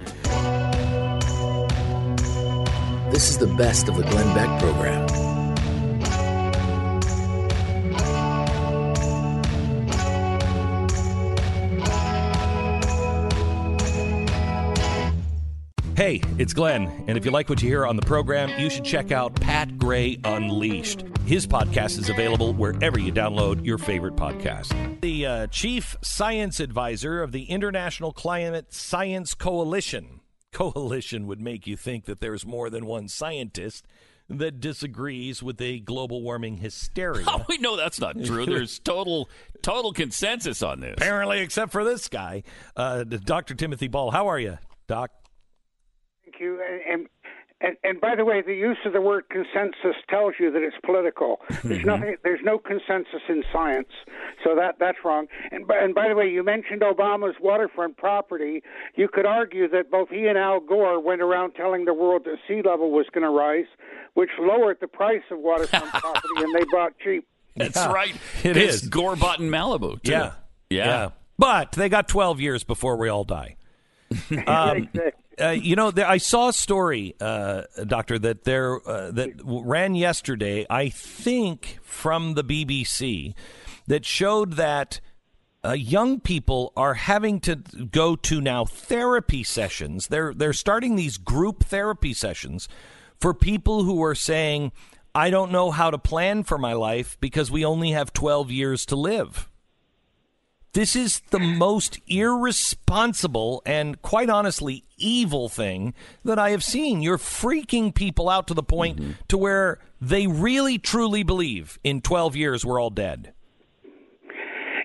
[3.10, 5.06] This is the best of the Glenn Beck program.
[15.96, 18.84] Hey, it's Glenn, and if you like what you hear on the program, you should
[18.84, 21.04] check out Pat Gray Unleashed.
[21.24, 25.00] His podcast is available wherever you download your favorite podcast.
[25.00, 30.20] The uh, chief science advisor of the International Climate Science Coalition.
[30.52, 33.86] Coalition would make you think that there's more than one scientist
[34.28, 37.24] that disagrees with the global warming hysteria.
[37.26, 38.44] Oh, we know that's not true.
[38.44, 39.30] There's total
[39.62, 40.92] total consensus on this.
[40.98, 42.42] Apparently, except for this guy,
[42.76, 43.54] uh, Dr.
[43.54, 44.10] Timothy Ball.
[44.10, 45.10] How are you, Doc?
[46.38, 46.60] Thank you.
[46.90, 47.06] And,
[47.62, 50.76] and and by the way, the use of the word consensus tells you that it's
[50.84, 51.40] political.
[51.64, 52.16] There's nothing.
[52.22, 53.88] There's no consensus in science,
[54.44, 55.26] so that that's wrong.
[55.50, 58.62] And by, and by the way, you mentioned Obama's waterfront property.
[58.96, 62.36] You could argue that both he and Al Gore went around telling the world that
[62.46, 63.64] sea level was going to rise,
[64.12, 67.26] which lowered the price of waterfront property, and they bought cheap.
[67.56, 68.14] That's Yeah, right.
[68.44, 68.88] it it's is.
[68.90, 70.02] Gore bought in Malibu.
[70.02, 70.12] Too.
[70.12, 70.32] Yeah.
[70.68, 71.08] Yeah.
[71.38, 73.56] But they got 12 years before we all die.
[74.46, 74.88] Um,
[75.40, 79.94] uh, you know, there, I saw a story, uh, Doctor, that there uh, that ran
[79.94, 80.66] yesterday.
[80.70, 83.34] I think from the BBC
[83.86, 85.00] that showed that
[85.64, 90.08] uh, young people are having to go to now therapy sessions.
[90.08, 92.68] They're they're starting these group therapy sessions
[93.20, 94.72] for people who are saying,
[95.14, 98.86] "I don't know how to plan for my life because we only have 12 years
[98.86, 99.50] to live."
[100.76, 107.00] This is the most irresponsible and quite honestly evil thing that I have seen.
[107.00, 109.12] You're freaking people out to the point mm-hmm.
[109.28, 113.32] to where they really truly believe in 12 years we're all dead.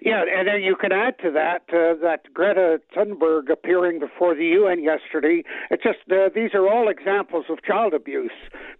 [0.03, 4.45] Yeah, and then you can add to that uh, that Greta Thunberg appearing before the
[4.45, 5.43] UN yesterday.
[5.69, 8.31] It's just uh, these are all examples of child abuse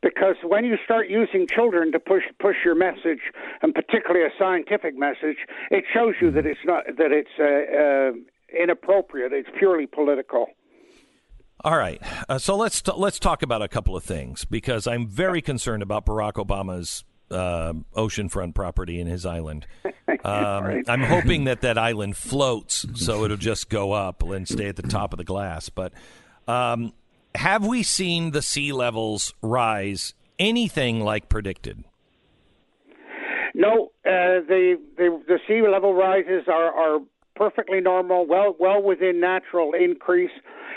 [0.01, 3.21] because when you start using children to push push your message,
[3.61, 5.37] and particularly a scientific message,
[5.69, 9.31] it shows you that it's not that it's uh, uh, inappropriate.
[9.31, 10.47] It's purely political.
[11.63, 15.05] All right, uh, so let's t- let's talk about a couple of things because I'm
[15.05, 19.65] very concerned about Barack Obama's uh, oceanfront property in his island.
[20.25, 24.75] Um, I'm hoping that that island floats, so it'll just go up and stay at
[24.75, 25.69] the top of the glass.
[25.69, 25.93] But
[26.47, 26.93] um,
[27.33, 31.85] have we seen the sea levels rise anything like predicted?
[33.55, 36.99] No, uh, the, the the sea level rises are, are
[37.35, 40.31] perfectly normal, well well within natural increase,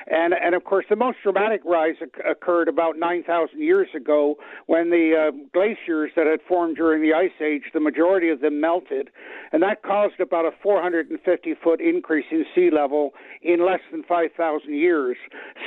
[0.07, 4.37] and and of course the most dramatic rise oc- occurred about nine thousand years ago
[4.67, 8.61] when the uh, glaciers that had formed during the ice age, the majority of them
[8.61, 9.11] melted,
[9.53, 13.12] and that caused about a 450 foot increase in sea level
[13.43, 15.17] in less than 5,000 years.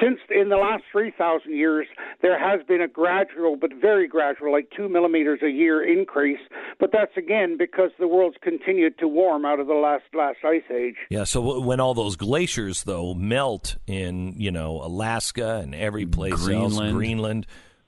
[0.02, 1.88] Since in the last 3,000 years,
[2.21, 6.39] there has been a gradual, but very gradual, like two millimeters a year increase.
[6.80, 10.69] But that's again because the world's continued to warm out of the last last ice
[10.73, 10.95] age.
[11.10, 11.23] Yeah.
[11.23, 16.45] So when all those glaciers though melt in you know Alaska and every place else,
[16.45, 16.95] Greenland.
[16.95, 17.47] Greenland,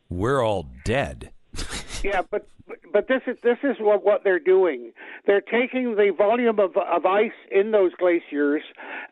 [0.10, 1.32] we're all dead.
[2.02, 2.48] Yeah, but
[2.94, 4.92] but this is this is what what they're doing.
[5.26, 8.62] They're taking the volume of of ice in those glaciers,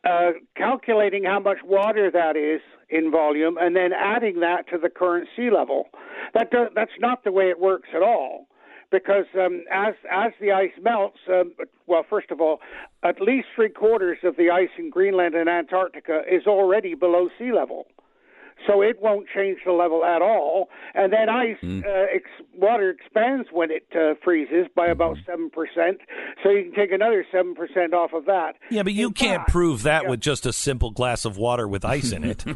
[0.04, 4.90] uh, calculating how much water that is in volume, and then adding that to the
[4.90, 5.90] current sea level.
[6.34, 8.48] That do, that's not the way it works at all.
[8.90, 11.54] Because um, as as the ice melts, um,
[11.88, 12.62] well, first of all,
[13.04, 17.52] at least three quarters of the ice in Greenland and Antarctica is already below sea
[17.52, 17.88] level
[18.66, 20.70] so it won't change the level at all.
[20.94, 26.00] And then ice uh, ex- water expands when it uh, freezes by about seven percent,
[26.44, 28.54] so you can take another seven percent off of that.
[28.72, 31.68] Yeah, but you In can't fact- prove that with just a simple glass of water
[31.68, 32.44] with ice in it.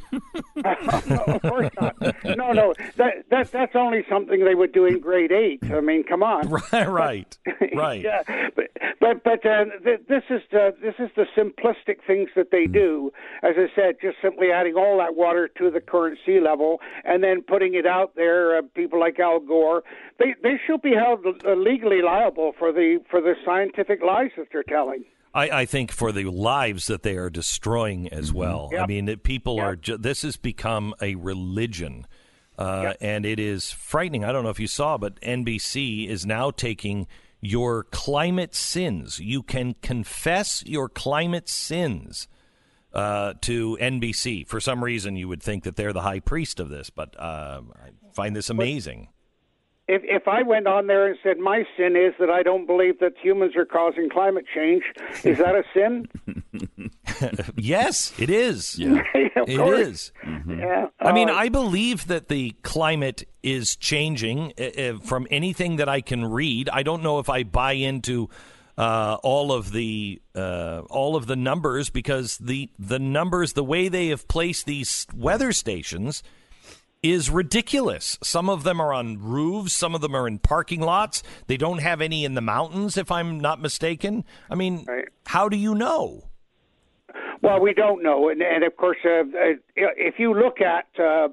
[0.66, 1.96] of course not.
[2.38, 5.60] No, no, that that that's only something they would do in grade eight.
[5.72, 6.50] I mean, come on.
[6.72, 7.38] right, right,
[7.76, 8.02] right.
[8.02, 8.22] yeah,
[8.56, 8.66] but
[9.00, 13.12] but but uh, th- this is the this is the simplistic things that they do.
[13.44, 17.24] As I said, just simply adding all that water to the current sea level and
[17.24, 18.58] then putting it out there.
[18.58, 19.84] Uh, people like Al Gore,
[20.20, 24.48] they they should be held uh, legally liable for the for the scientific lies that
[24.52, 25.04] they're telling.
[25.34, 28.38] I, I, think for the lives that they are destroying as mm-hmm.
[28.38, 28.70] well.
[28.74, 28.82] Yep.
[28.82, 29.66] I mean, people yep.
[29.66, 29.76] are.
[29.78, 32.06] Ju- this has become a religion,
[32.58, 32.98] uh, yep.
[33.00, 34.26] and it is frightening.
[34.26, 37.08] I don't know if you saw, but NBC is now taking
[37.40, 39.20] your climate sins.
[39.20, 42.28] You can confess your climate sins
[42.94, 44.48] uh, to NBC.
[44.48, 47.62] For some reason, you would think that they're the high priest of this, but uh,
[47.76, 49.10] I find this amazing
[49.92, 53.00] if if I went on there and said my sin is that I don't believe
[53.00, 54.84] that humans are causing climate change,
[55.26, 56.08] is that a sin?
[57.58, 58.80] yes, it is.
[59.34, 60.12] Yeah, it is.
[60.26, 60.60] Mm-hmm.
[60.60, 60.88] Yeah.
[61.00, 65.88] Uh, I mean, uh, I believe that the climate is changing uh, from anything that
[65.88, 66.70] I can read.
[66.70, 68.30] I don't know if I buy into
[68.82, 73.88] uh, all of the uh, all of the numbers because the the numbers, the way
[73.88, 76.24] they have placed these weather stations
[77.04, 78.18] is ridiculous.
[78.24, 81.22] Some of them are on roofs, some of them are in parking lots.
[81.46, 84.24] They don't have any in the mountains, if I'm not mistaken.
[84.50, 85.06] I mean, right.
[85.28, 86.24] how do you know?
[87.44, 91.28] Well, we don't know, and, and of course, uh, uh if you look at uh,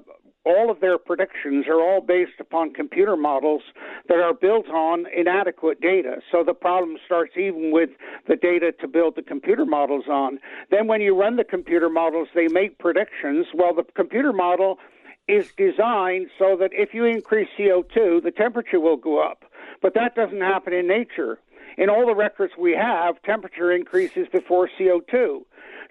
[0.45, 3.61] all of their predictions are all based upon computer models
[4.07, 6.17] that are built on inadequate data.
[6.31, 7.89] So the problem starts even with
[8.27, 10.39] the data to build the computer models on.
[10.71, 13.47] Then when you run the computer models, they make predictions.
[13.53, 14.79] Well, the computer model
[15.27, 19.43] is designed so that if you increase CO2, the temperature will go up.
[19.81, 21.39] But that doesn't happen in nature.
[21.77, 25.41] In all the records we have, temperature increases before CO2.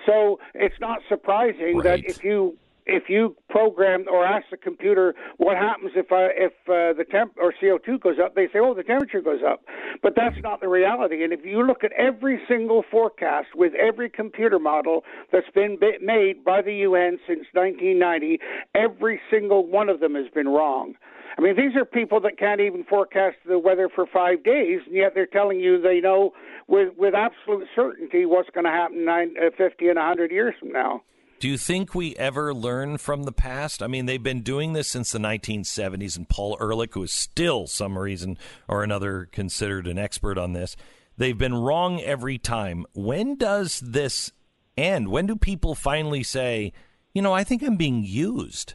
[0.07, 1.85] So it's not surprising right.
[1.85, 2.59] that if you
[2.89, 7.35] if you program or ask the computer what happens if uh, if uh, the temp
[7.39, 9.63] or CO2 goes up, they say, "Oh, the temperature goes up,"
[10.03, 11.23] but that's not the reality.
[11.23, 16.45] And if you look at every single forecast with every computer model that's been made
[16.45, 18.41] by the UN since 1990,
[18.75, 20.95] every single one of them has been wrong.
[21.37, 24.97] I mean, these are people that can't even forecast the weather for five days, and
[24.97, 26.33] yet they're telling you they know
[26.69, 30.73] with with absolute certainty what's going to happen nine, uh, 50 and 100 years from
[30.73, 31.03] now.
[31.41, 33.81] Do you think we ever learn from the past?
[33.81, 37.69] I mean, they've been doing this since the 1970s, and Paul Ehrlich, who is still,
[37.69, 38.37] some reason
[38.67, 40.77] or another, considered an expert on this,
[41.17, 42.87] they've been wrong every time.
[42.93, 44.33] When does this
[44.77, 45.09] end?
[45.09, 46.73] When do people finally say,
[47.15, 48.75] you know, I think I'm being used?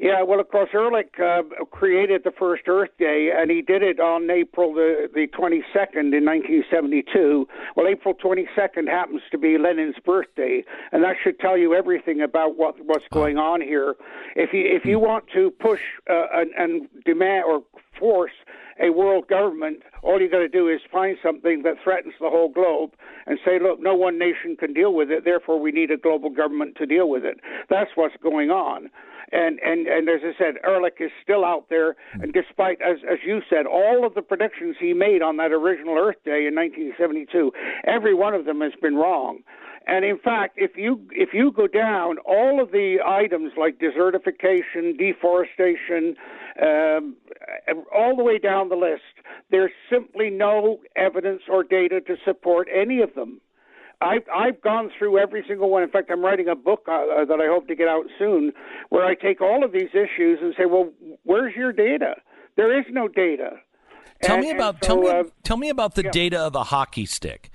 [0.00, 4.00] Yeah, well, of course, Ehrlich uh, created the first Earth Day, and he did it
[4.00, 7.46] on April the, the 22nd in 1972.
[7.76, 12.56] Well, April 22nd happens to be Lenin's birthday, and that should tell you everything about
[12.56, 13.94] what what's going on here.
[14.36, 17.62] If you if you want to push uh, and, and demand or
[17.98, 18.32] force
[18.82, 22.48] a world government, all you got to do is find something that threatens the whole
[22.48, 22.92] globe
[23.26, 26.30] and say, look, no one nation can deal with it, therefore we need a global
[26.30, 27.38] government to deal with it.
[27.68, 28.88] That's what's going on.
[29.32, 31.96] And, and, and as I said, Ehrlich is still out there.
[32.14, 35.96] And despite, as, as you said, all of the predictions he made on that original
[35.96, 37.52] Earth Day in 1972,
[37.86, 39.40] every one of them has been wrong.
[39.86, 44.96] And in fact, if you if you go down all of the items like desertification,
[44.96, 46.16] deforestation,
[46.62, 47.16] um,
[47.94, 49.02] all the way down the list,
[49.50, 53.40] there's simply no evidence or data to support any of them.
[54.00, 55.82] I've I've gone through every single one.
[55.82, 58.52] In fact, I'm writing a book uh, uh, that I hope to get out soon,
[58.88, 60.90] where I take all of these issues and say, well,
[61.24, 62.14] where's your data?
[62.56, 63.50] There is no data.
[64.22, 66.10] Tell and, me about so, tell me uh, tell me about the yeah.
[66.10, 67.50] data of the hockey stick,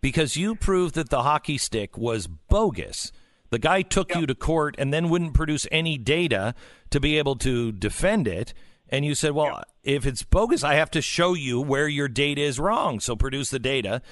[0.00, 3.12] because you proved that the hockey stick was bogus.
[3.50, 6.54] The guy took you to court and then wouldn't produce any data
[6.90, 8.54] to be able to defend it.
[8.88, 12.42] And you said, well, if it's bogus, I have to show you where your data
[12.42, 13.00] is wrong.
[13.00, 14.02] So produce the data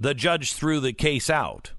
[0.00, 1.72] the judge threw the case out.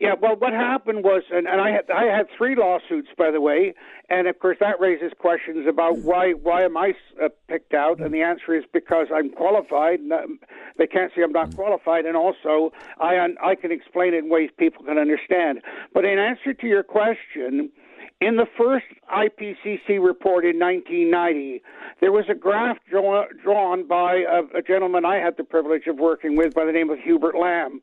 [0.00, 3.40] Yeah, well, what happened was, and, and I had I had three lawsuits, by the
[3.40, 3.74] way,
[4.08, 8.14] and of course that raises questions about why why am I uh, picked out, and
[8.14, 9.98] the answer is because I'm qualified.
[9.98, 10.38] And, um,
[10.78, 14.50] they can't say I'm not qualified, and also I I can explain it in ways
[14.56, 15.62] people can understand.
[15.92, 17.72] But in answer to your question,
[18.20, 21.62] in the first IPCC report in 1990,
[22.00, 25.98] there was a graph draw, drawn by a, a gentleman I had the privilege of
[25.98, 27.80] working with by the name of Hubert Lamb.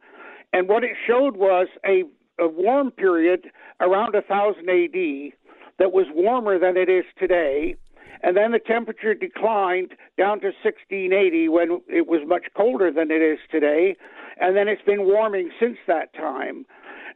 [0.51, 2.03] And what it showed was a,
[2.39, 3.47] a warm period
[3.79, 5.33] around 1000 AD
[5.79, 7.75] that was warmer than it is today.
[8.21, 13.21] And then the temperature declined down to 1680 when it was much colder than it
[13.21, 13.95] is today.
[14.39, 16.65] And then it's been warming since that time.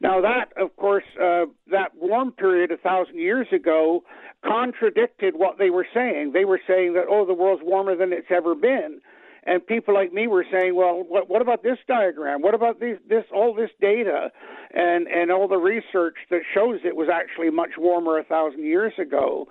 [0.00, 4.02] Now, that, of course, uh, that warm period a thousand years ago
[4.44, 6.32] contradicted what they were saying.
[6.32, 9.00] They were saying that, oh, the world's warmer than it's ever been.
[9.44, 12.42] and people like me were saying, "Well, what, what about this diagram?
[12.42, 14.30] What about this, this all this data,
[14.72, 18.92] and and all the research that shows it was actually much warmer a thousand years
[18.98, 19.48] ago?"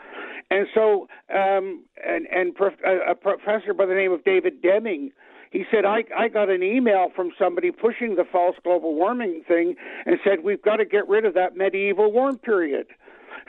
[0.51, 5.11] And so, um, and and prof, a, a professor by the name of David Deming
[5.51, 9.75] he said, I, I got an email from somebody pushing the false global warming thing
[10.05, 12.87] and said, we've got to get rid of that medieval warm period.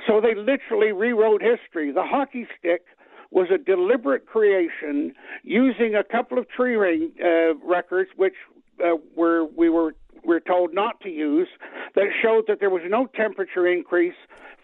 [0.07, 1.93] So they literally rewrote history.
[1.93, 2.85] The hockey stick
[3.31, 8.35] was a deliberate creation using a couple of tree ring uh, records, which
[8.83, 9.95] uh, were we were
[10.25, 11.49] we're told not to use,
[11.95, 14.15] that showed that there was no temperature increase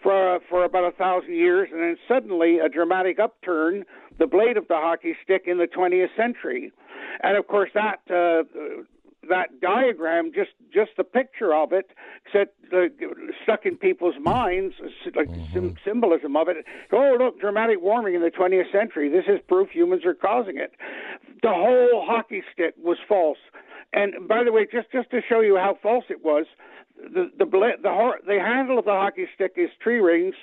[0.03, 3.83] for uh, for about a thousand years, and then suddenly a dramatic upturn,
[4.19, 6.71] the blade of the hockey stick in the 20th century,
[7.23, 7.99] and of course that.
[8.09, 8.43] Uh,
[9.29, 11.91] that diagram, just just the picture of it,
[12.31, 12.85] set, uh,
[13.43, 14.75] stuck in people's minds,
[15.15, 15.69] like mm-hmm.
[15.85, 16.57] symbolism of it.
[16.91, 19.09] Oh, look, dramatic warming in the 20th century.
[19.09, 20.73] This is proof humans are causing it.
[21.41, 23.37] The whole hockey stick was false.
[23.93, 26.45] And by the way, just just to show you how false it was,
[26.97, 30.35] the the the, the, the handle of the hockey stick is tree rings.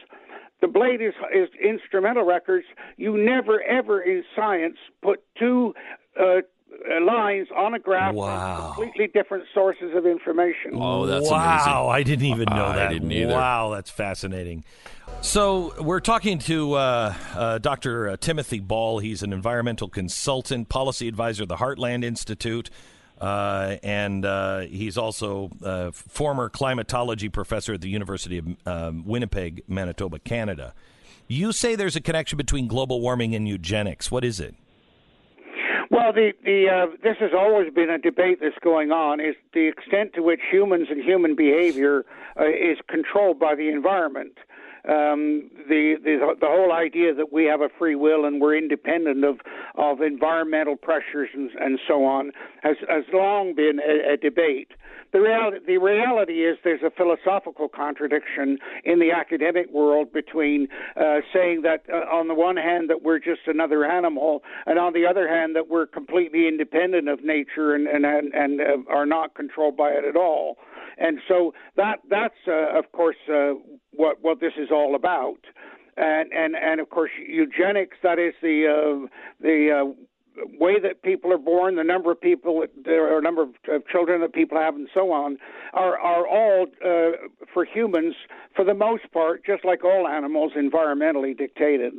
[0.64, 2.64] The blade is is instrumental records.
[2.96, 5.74] You never ever in science put two
[6.18, 8.72] uh, uh, lines on a graph wow.
[8.74, 10.70] completely different sources of information.
[10.72, 11.90] Oh, that's wow!
[11.90, 11.92] Amazing.
[11.92, 12.88] I didn't even know that.
[12.88, 13.34] I didn't either.
[13.34, 14.64] Wow, that's fascinating.
[15.20, 18.08] So we're talking to uh, uh, Dr.
[18.08, 19.00] Uh, Timothy Ball.
[19.00, 22.70] He's an environmental consultant, policy advisor at the Heartland Institute.
[23.20, 29.62] Uh, and uh, he's also a former climatology professor at the University of um, Winnipeg,
[29.68, 30.74] Manitoba, Canada.
[31.28, 34.10] You say there's a connection between global warming and eugenics.
[34.10, 34.54] What is it?
[35.90, 39.68] Well, the the uh, this has always been a debate that's going on: is the
[39.68, 42.04] extent to which humans and human behavior
[42.38, 44.36] uh, is controlled by the environment.
[44.86, 49.24] Um, the, the the whole idea that we have a free will and we're independent
[49.24, 49.40] of
[49.76, 52.32] of environmental pressures and, and so on
[52.62, 54.72] has has long been a, a debate.
[55.14, 60.66] The reality, the reality is there's a philosophical contradiction in the academic world between
[60.96, 64.92] uh, saying that uh, on the one hand that we're just another animal, and on
[64.92, 69.06] the other hand that we're completely independent of nature and and and, and uh, are
[69.06, 70.58] not controlled by it at all.
[70.98, 73.54] And so that that's uh, of course uh,
[73.92, 75.40] what what this is all about.
[75.96, 79.06] And and and of course eugenics that is the uh,
[79.40, 79.92] the uh,
[80.58, 84.58] way that people are born, the number of people, or number of children that people
[84.58, 85.38] have, and so on,
[85.72, 87.16] are are all uh,
[87.52, 88.14] for humans,
[88.54, 91.92] for the most part, just like all animals, environmentally dictated.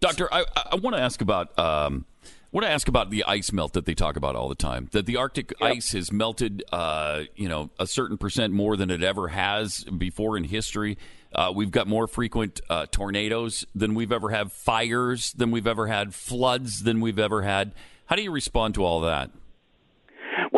[0.00, 1.58] Doctor, I, I want to ask about.
[1.58, 2.06] Um,
[2.52, 4.88] I want to ask about the ice melt that they talk about all the time.
[4.90, 5.76] That the Arctic yep.
[5.76, 10.36] ice has melted, uh, you know, a certain percent more than it ever has before
[10.36, 10.98] in history.
[11.32, 15.86] Uh, we've got more frequent uh, tornadoes than we've ever had, fires than we've ever
[15.86, 17.72] had, floods than we've ever had.
[18.06, 19.30] How do you respond to all that?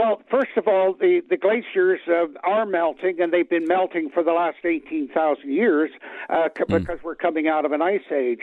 [0.02, 4.24] Well, first of all, the, the glaciers uh, are melting, and they've been melting for
[4.24, 5.92] the last 18,000 years
[6.28, 6.80] uh, c- mm.
[6.80, 8.40] because we're coming out of an ice age.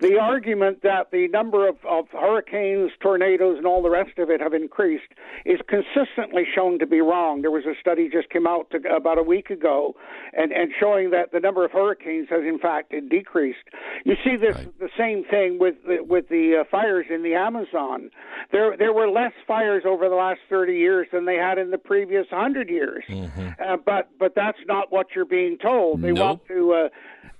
[0.00, 4.40] The argument that the number of, of hurricanes, tornadoes, and all the rest of it
[4.40, 5.12] have increased
[5.44, 7.42] is consistently shown to be wrong.
[7.42, 9.96] There was a study just came out to, about a week ago
[10.32, 13.66] and, and showing that the number of hurricanes has, in fact, decreased.
[14.04, 14.78] You see this right.
[14.78, 18.10] the same thing with the, with the uh, fires in the Amazon.
[18.52, 21.78] There, there were less fires over the last 30 years than they had in the
[21.78, 23.04] previous hundred years.
[23.08, 23.48] Mm-hmm.
[23.62, 26.02] Uh, but but that's not what you're being told.
[26.02, 26.18] They nope.
[26.18, 26.72] want to.
[26.72, 26.88] Uh,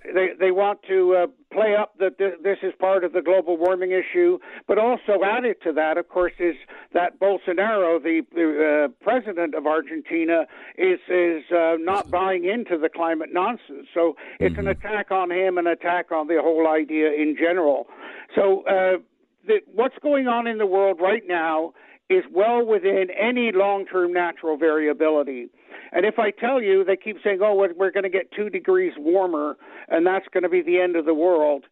[0.04, 3.92] they they want to uh, play up that this is part of the global warming
[3.92, 6.56] issue, but also added to that, of course, is
[6.92, 10.46] that Bolsonaro, the, the uh, president of Argentina,
[10.76, 13.86] is is uh, not buying into the climate nonsense.
[13.94, 14.66] So it's mm-hmm.
[14.66, 17.86] an attack on him, an attack on the whole idea in general.
[18.34, 18.98] So uh,
[19.46, 21.74] the, what's going on in the world right now
[22.08, 25.48] is well within any long term natural variability.
[25.92, 28.92] And if I tell you, they keep saying, oh, we're going to get two degrees
[28.96, 29.56] warmer,
[29.88, 31.64] and that's going to be the end of the world.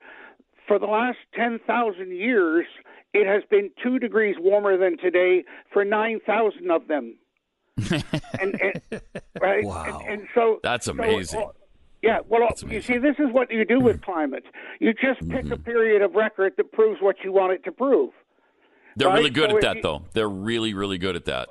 [0.67, 2.67] For the last 10,000 years,
[3.13, 7.17] it has been two degrees warmer than today for 9,000 of them.
[8.41, 9.03] and, and,
[9.41, 9.65] right?
[9.65, 10.01] Wow.
[10.07, 11.41] And, and so that's amazing.
[11.41, 11.55] So,
[12.03, 14.45] yeah, well, you see, this is what you do with climate.
[14.81, 15.53] You just pick mm-hmm.
[15.53, 18.11] a period of record that proves what you want it to prove.
[19.01, 19.17] They're right?
[19.17, 20.03] really good so at that, though.
[20.13, 21.49] They're really, really good at that.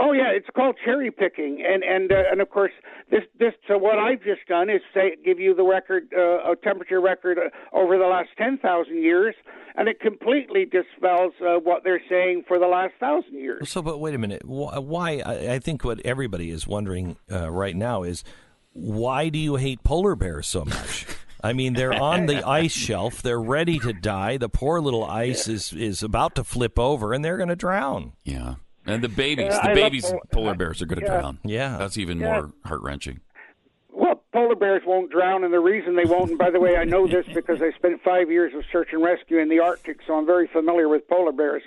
[0.00, 2.70] Oh yeah, it's called cherry picking, and and uh, and of course
[3.10, 3.52] this this.
[3.66, 7.36] So what I've just done is say give you the record, uh, a temperature record
[7.36, 9.34] uh, over the last ten thousand years,
[9.74, 13.68] and it completely dispels uh, what they're saying for the last thousand years.
[13.68, 14.42] So, but wait a minute.
[14.46, 15.20] Why?
[15.26, 18.22] I think what everybody is wondering uh, right now is
[18.74, 21.06] why do you hate polar bears so much?
[21.42, 23.22] I mean, they're on the ice shelf.
[23.22, 24.36] They're ready to die.
[24.36, 28.12] The poor little ice is, is about to flip over, and they're going to drown.
[28.24, 28.54] Yeah.
[28.86, 31.20] And the babies, Yeah, the I babies, pol- polar bears are going to Yeah.
[31.20, 31.38] drown.
[31.44, 31.76] Yeah.
[31.76, 32.32] That's even Yeah.
[32.32, 33.20] more heart wrenching.
[33.90, 36.84] Well, polar bears won't drown, and the reason they won't, and by the way, I
[36.84, 40.14] know this because I spent five years of search and rescue in the Arctic, so
[40.14, 41.62] I'm very familiar with polar bears.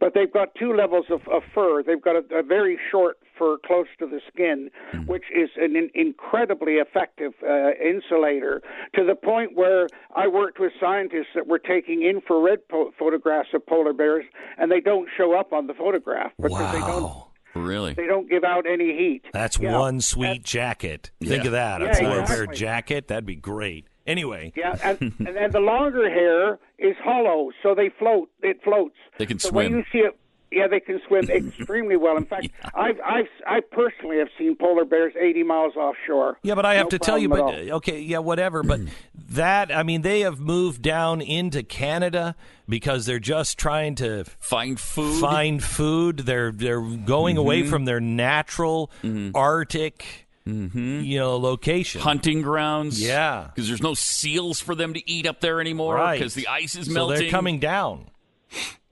[0.00, 1.82] But they've got two levels of, of fur.
[1.82, 4.70] They've got a, a very short fur close to the skin,
[5.06, 8.62] which is an in, incredibly effective uh, insulator
[8.94, 13.66] to the point where I worked with scientists that were taking infrared po- photographs of
[13.66, 14.24] polar bears,
[14.58, 17.24] and they don't show up on the photograph because they don't
[17.54, 17.94] Really?
[17.94, 19.22] they don't give out any heat.
[19.32, 19.78] That's Yeah.
[19.78, 21.10] one sweet jacket.
[21.22, 21.80] Think of that.
[21.80, 23.08] A Yeah, polar bear jacket.
[23.08, 23.86] That'd be great.
[24.06, 28.28] Anyway, Yeah, and, and then the longer hair is hollow, so they float.
[28.42, 28.94] It floats.
[29.18, 29.72] They can so swim.
[29.72, 30.16] When you see it,
[30.56, 32.16] yeah, they can swim extremely well.
[32.16, 36.38] In fact, I've, I've, I personally have seen polar bears 80 miles offshore.
[36.42, 38.62] Yeah, but I have No to tell you, but problem okay, yeah, whatever.
[38.62, 38.80] But
[39.30, 42.34] that, I mean, they have moved down into Canada
[42.68, 45.20] because they're just trying to Find food.
[45.20, 46.18] find food.
[46.20, 47.70] They're they're going away mm-hmm.
[47.70, 49.36] from their natural mm-hmm.
[49.36, 51.00] Arctic, mm-hmm.
[51.02, 52.00] you know, location.
[52.00, 53.00] hunting grounds.
[53.00, 53.50] Yeah.
[53.54, 56.18] Because there's no seals for them to eat up there anymore right?
[56.18, 57.18] because the ice is so melting.
[57.20, 58.06] they're coming down.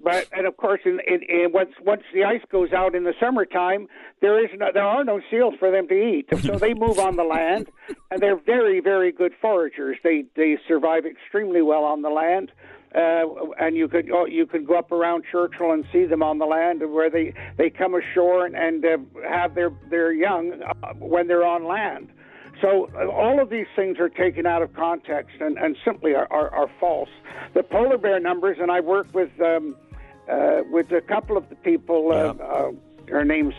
[0.04, 3.14] But and of course, in, in, in once once the ice goes out in the
[3.18, 3.88] summertime,
[4.20, 6.26] there is no, there are no seals for them to eat.
[6.42, 7.70] So they move on the land,
[8.10, 9.96] and they're very very good foragers.
[10.04, 12.52] They they survive extremely well on the land.
[12.94, 16.38] Uh, and you could oh, you could go up around Churchill and see them on
[16.38, 18.98] the land where they, they come ashore and, and uh,
[19.28, 22.10] have their their young uh, when they're on land.
[22.62, 26.28] So uh, all of these things are taken out of context and, and simply are,
[26.30, 27.08] are, are false.
[27.54, 29.76] The polar bear numbers, and I work with um,
[30.28, 32.12] uh, with a couple of the people.
[32.12, 32.72] Uh, uh,
[33.08, 33.54] her name's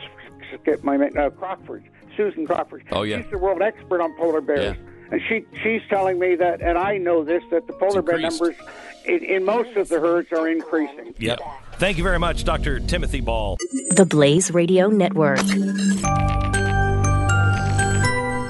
[0.62, 1.84] skip my name, uh, Crockford,
[2.16, 2.84] Susan Crockford.
[2.92, 3.22] Oh, yeah.
[3.22, 4.76] she's the world expert on polar bears.
[4.76, 4.92] Yeah.
[5.12, 8.56] And she she's telling me that, and I know this, that the polar bear numbers
[9.06, 11.14] in, in most of the herds are increasing.
[11.20, 11.40] Yep.
[11.74, 12.80] Thank you very much, Dr.
[12.80, 13.58] Timothy Ball.
[13.92, 15.40] The Blaze Radio Network.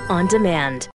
[0.09, 0.87] On demand.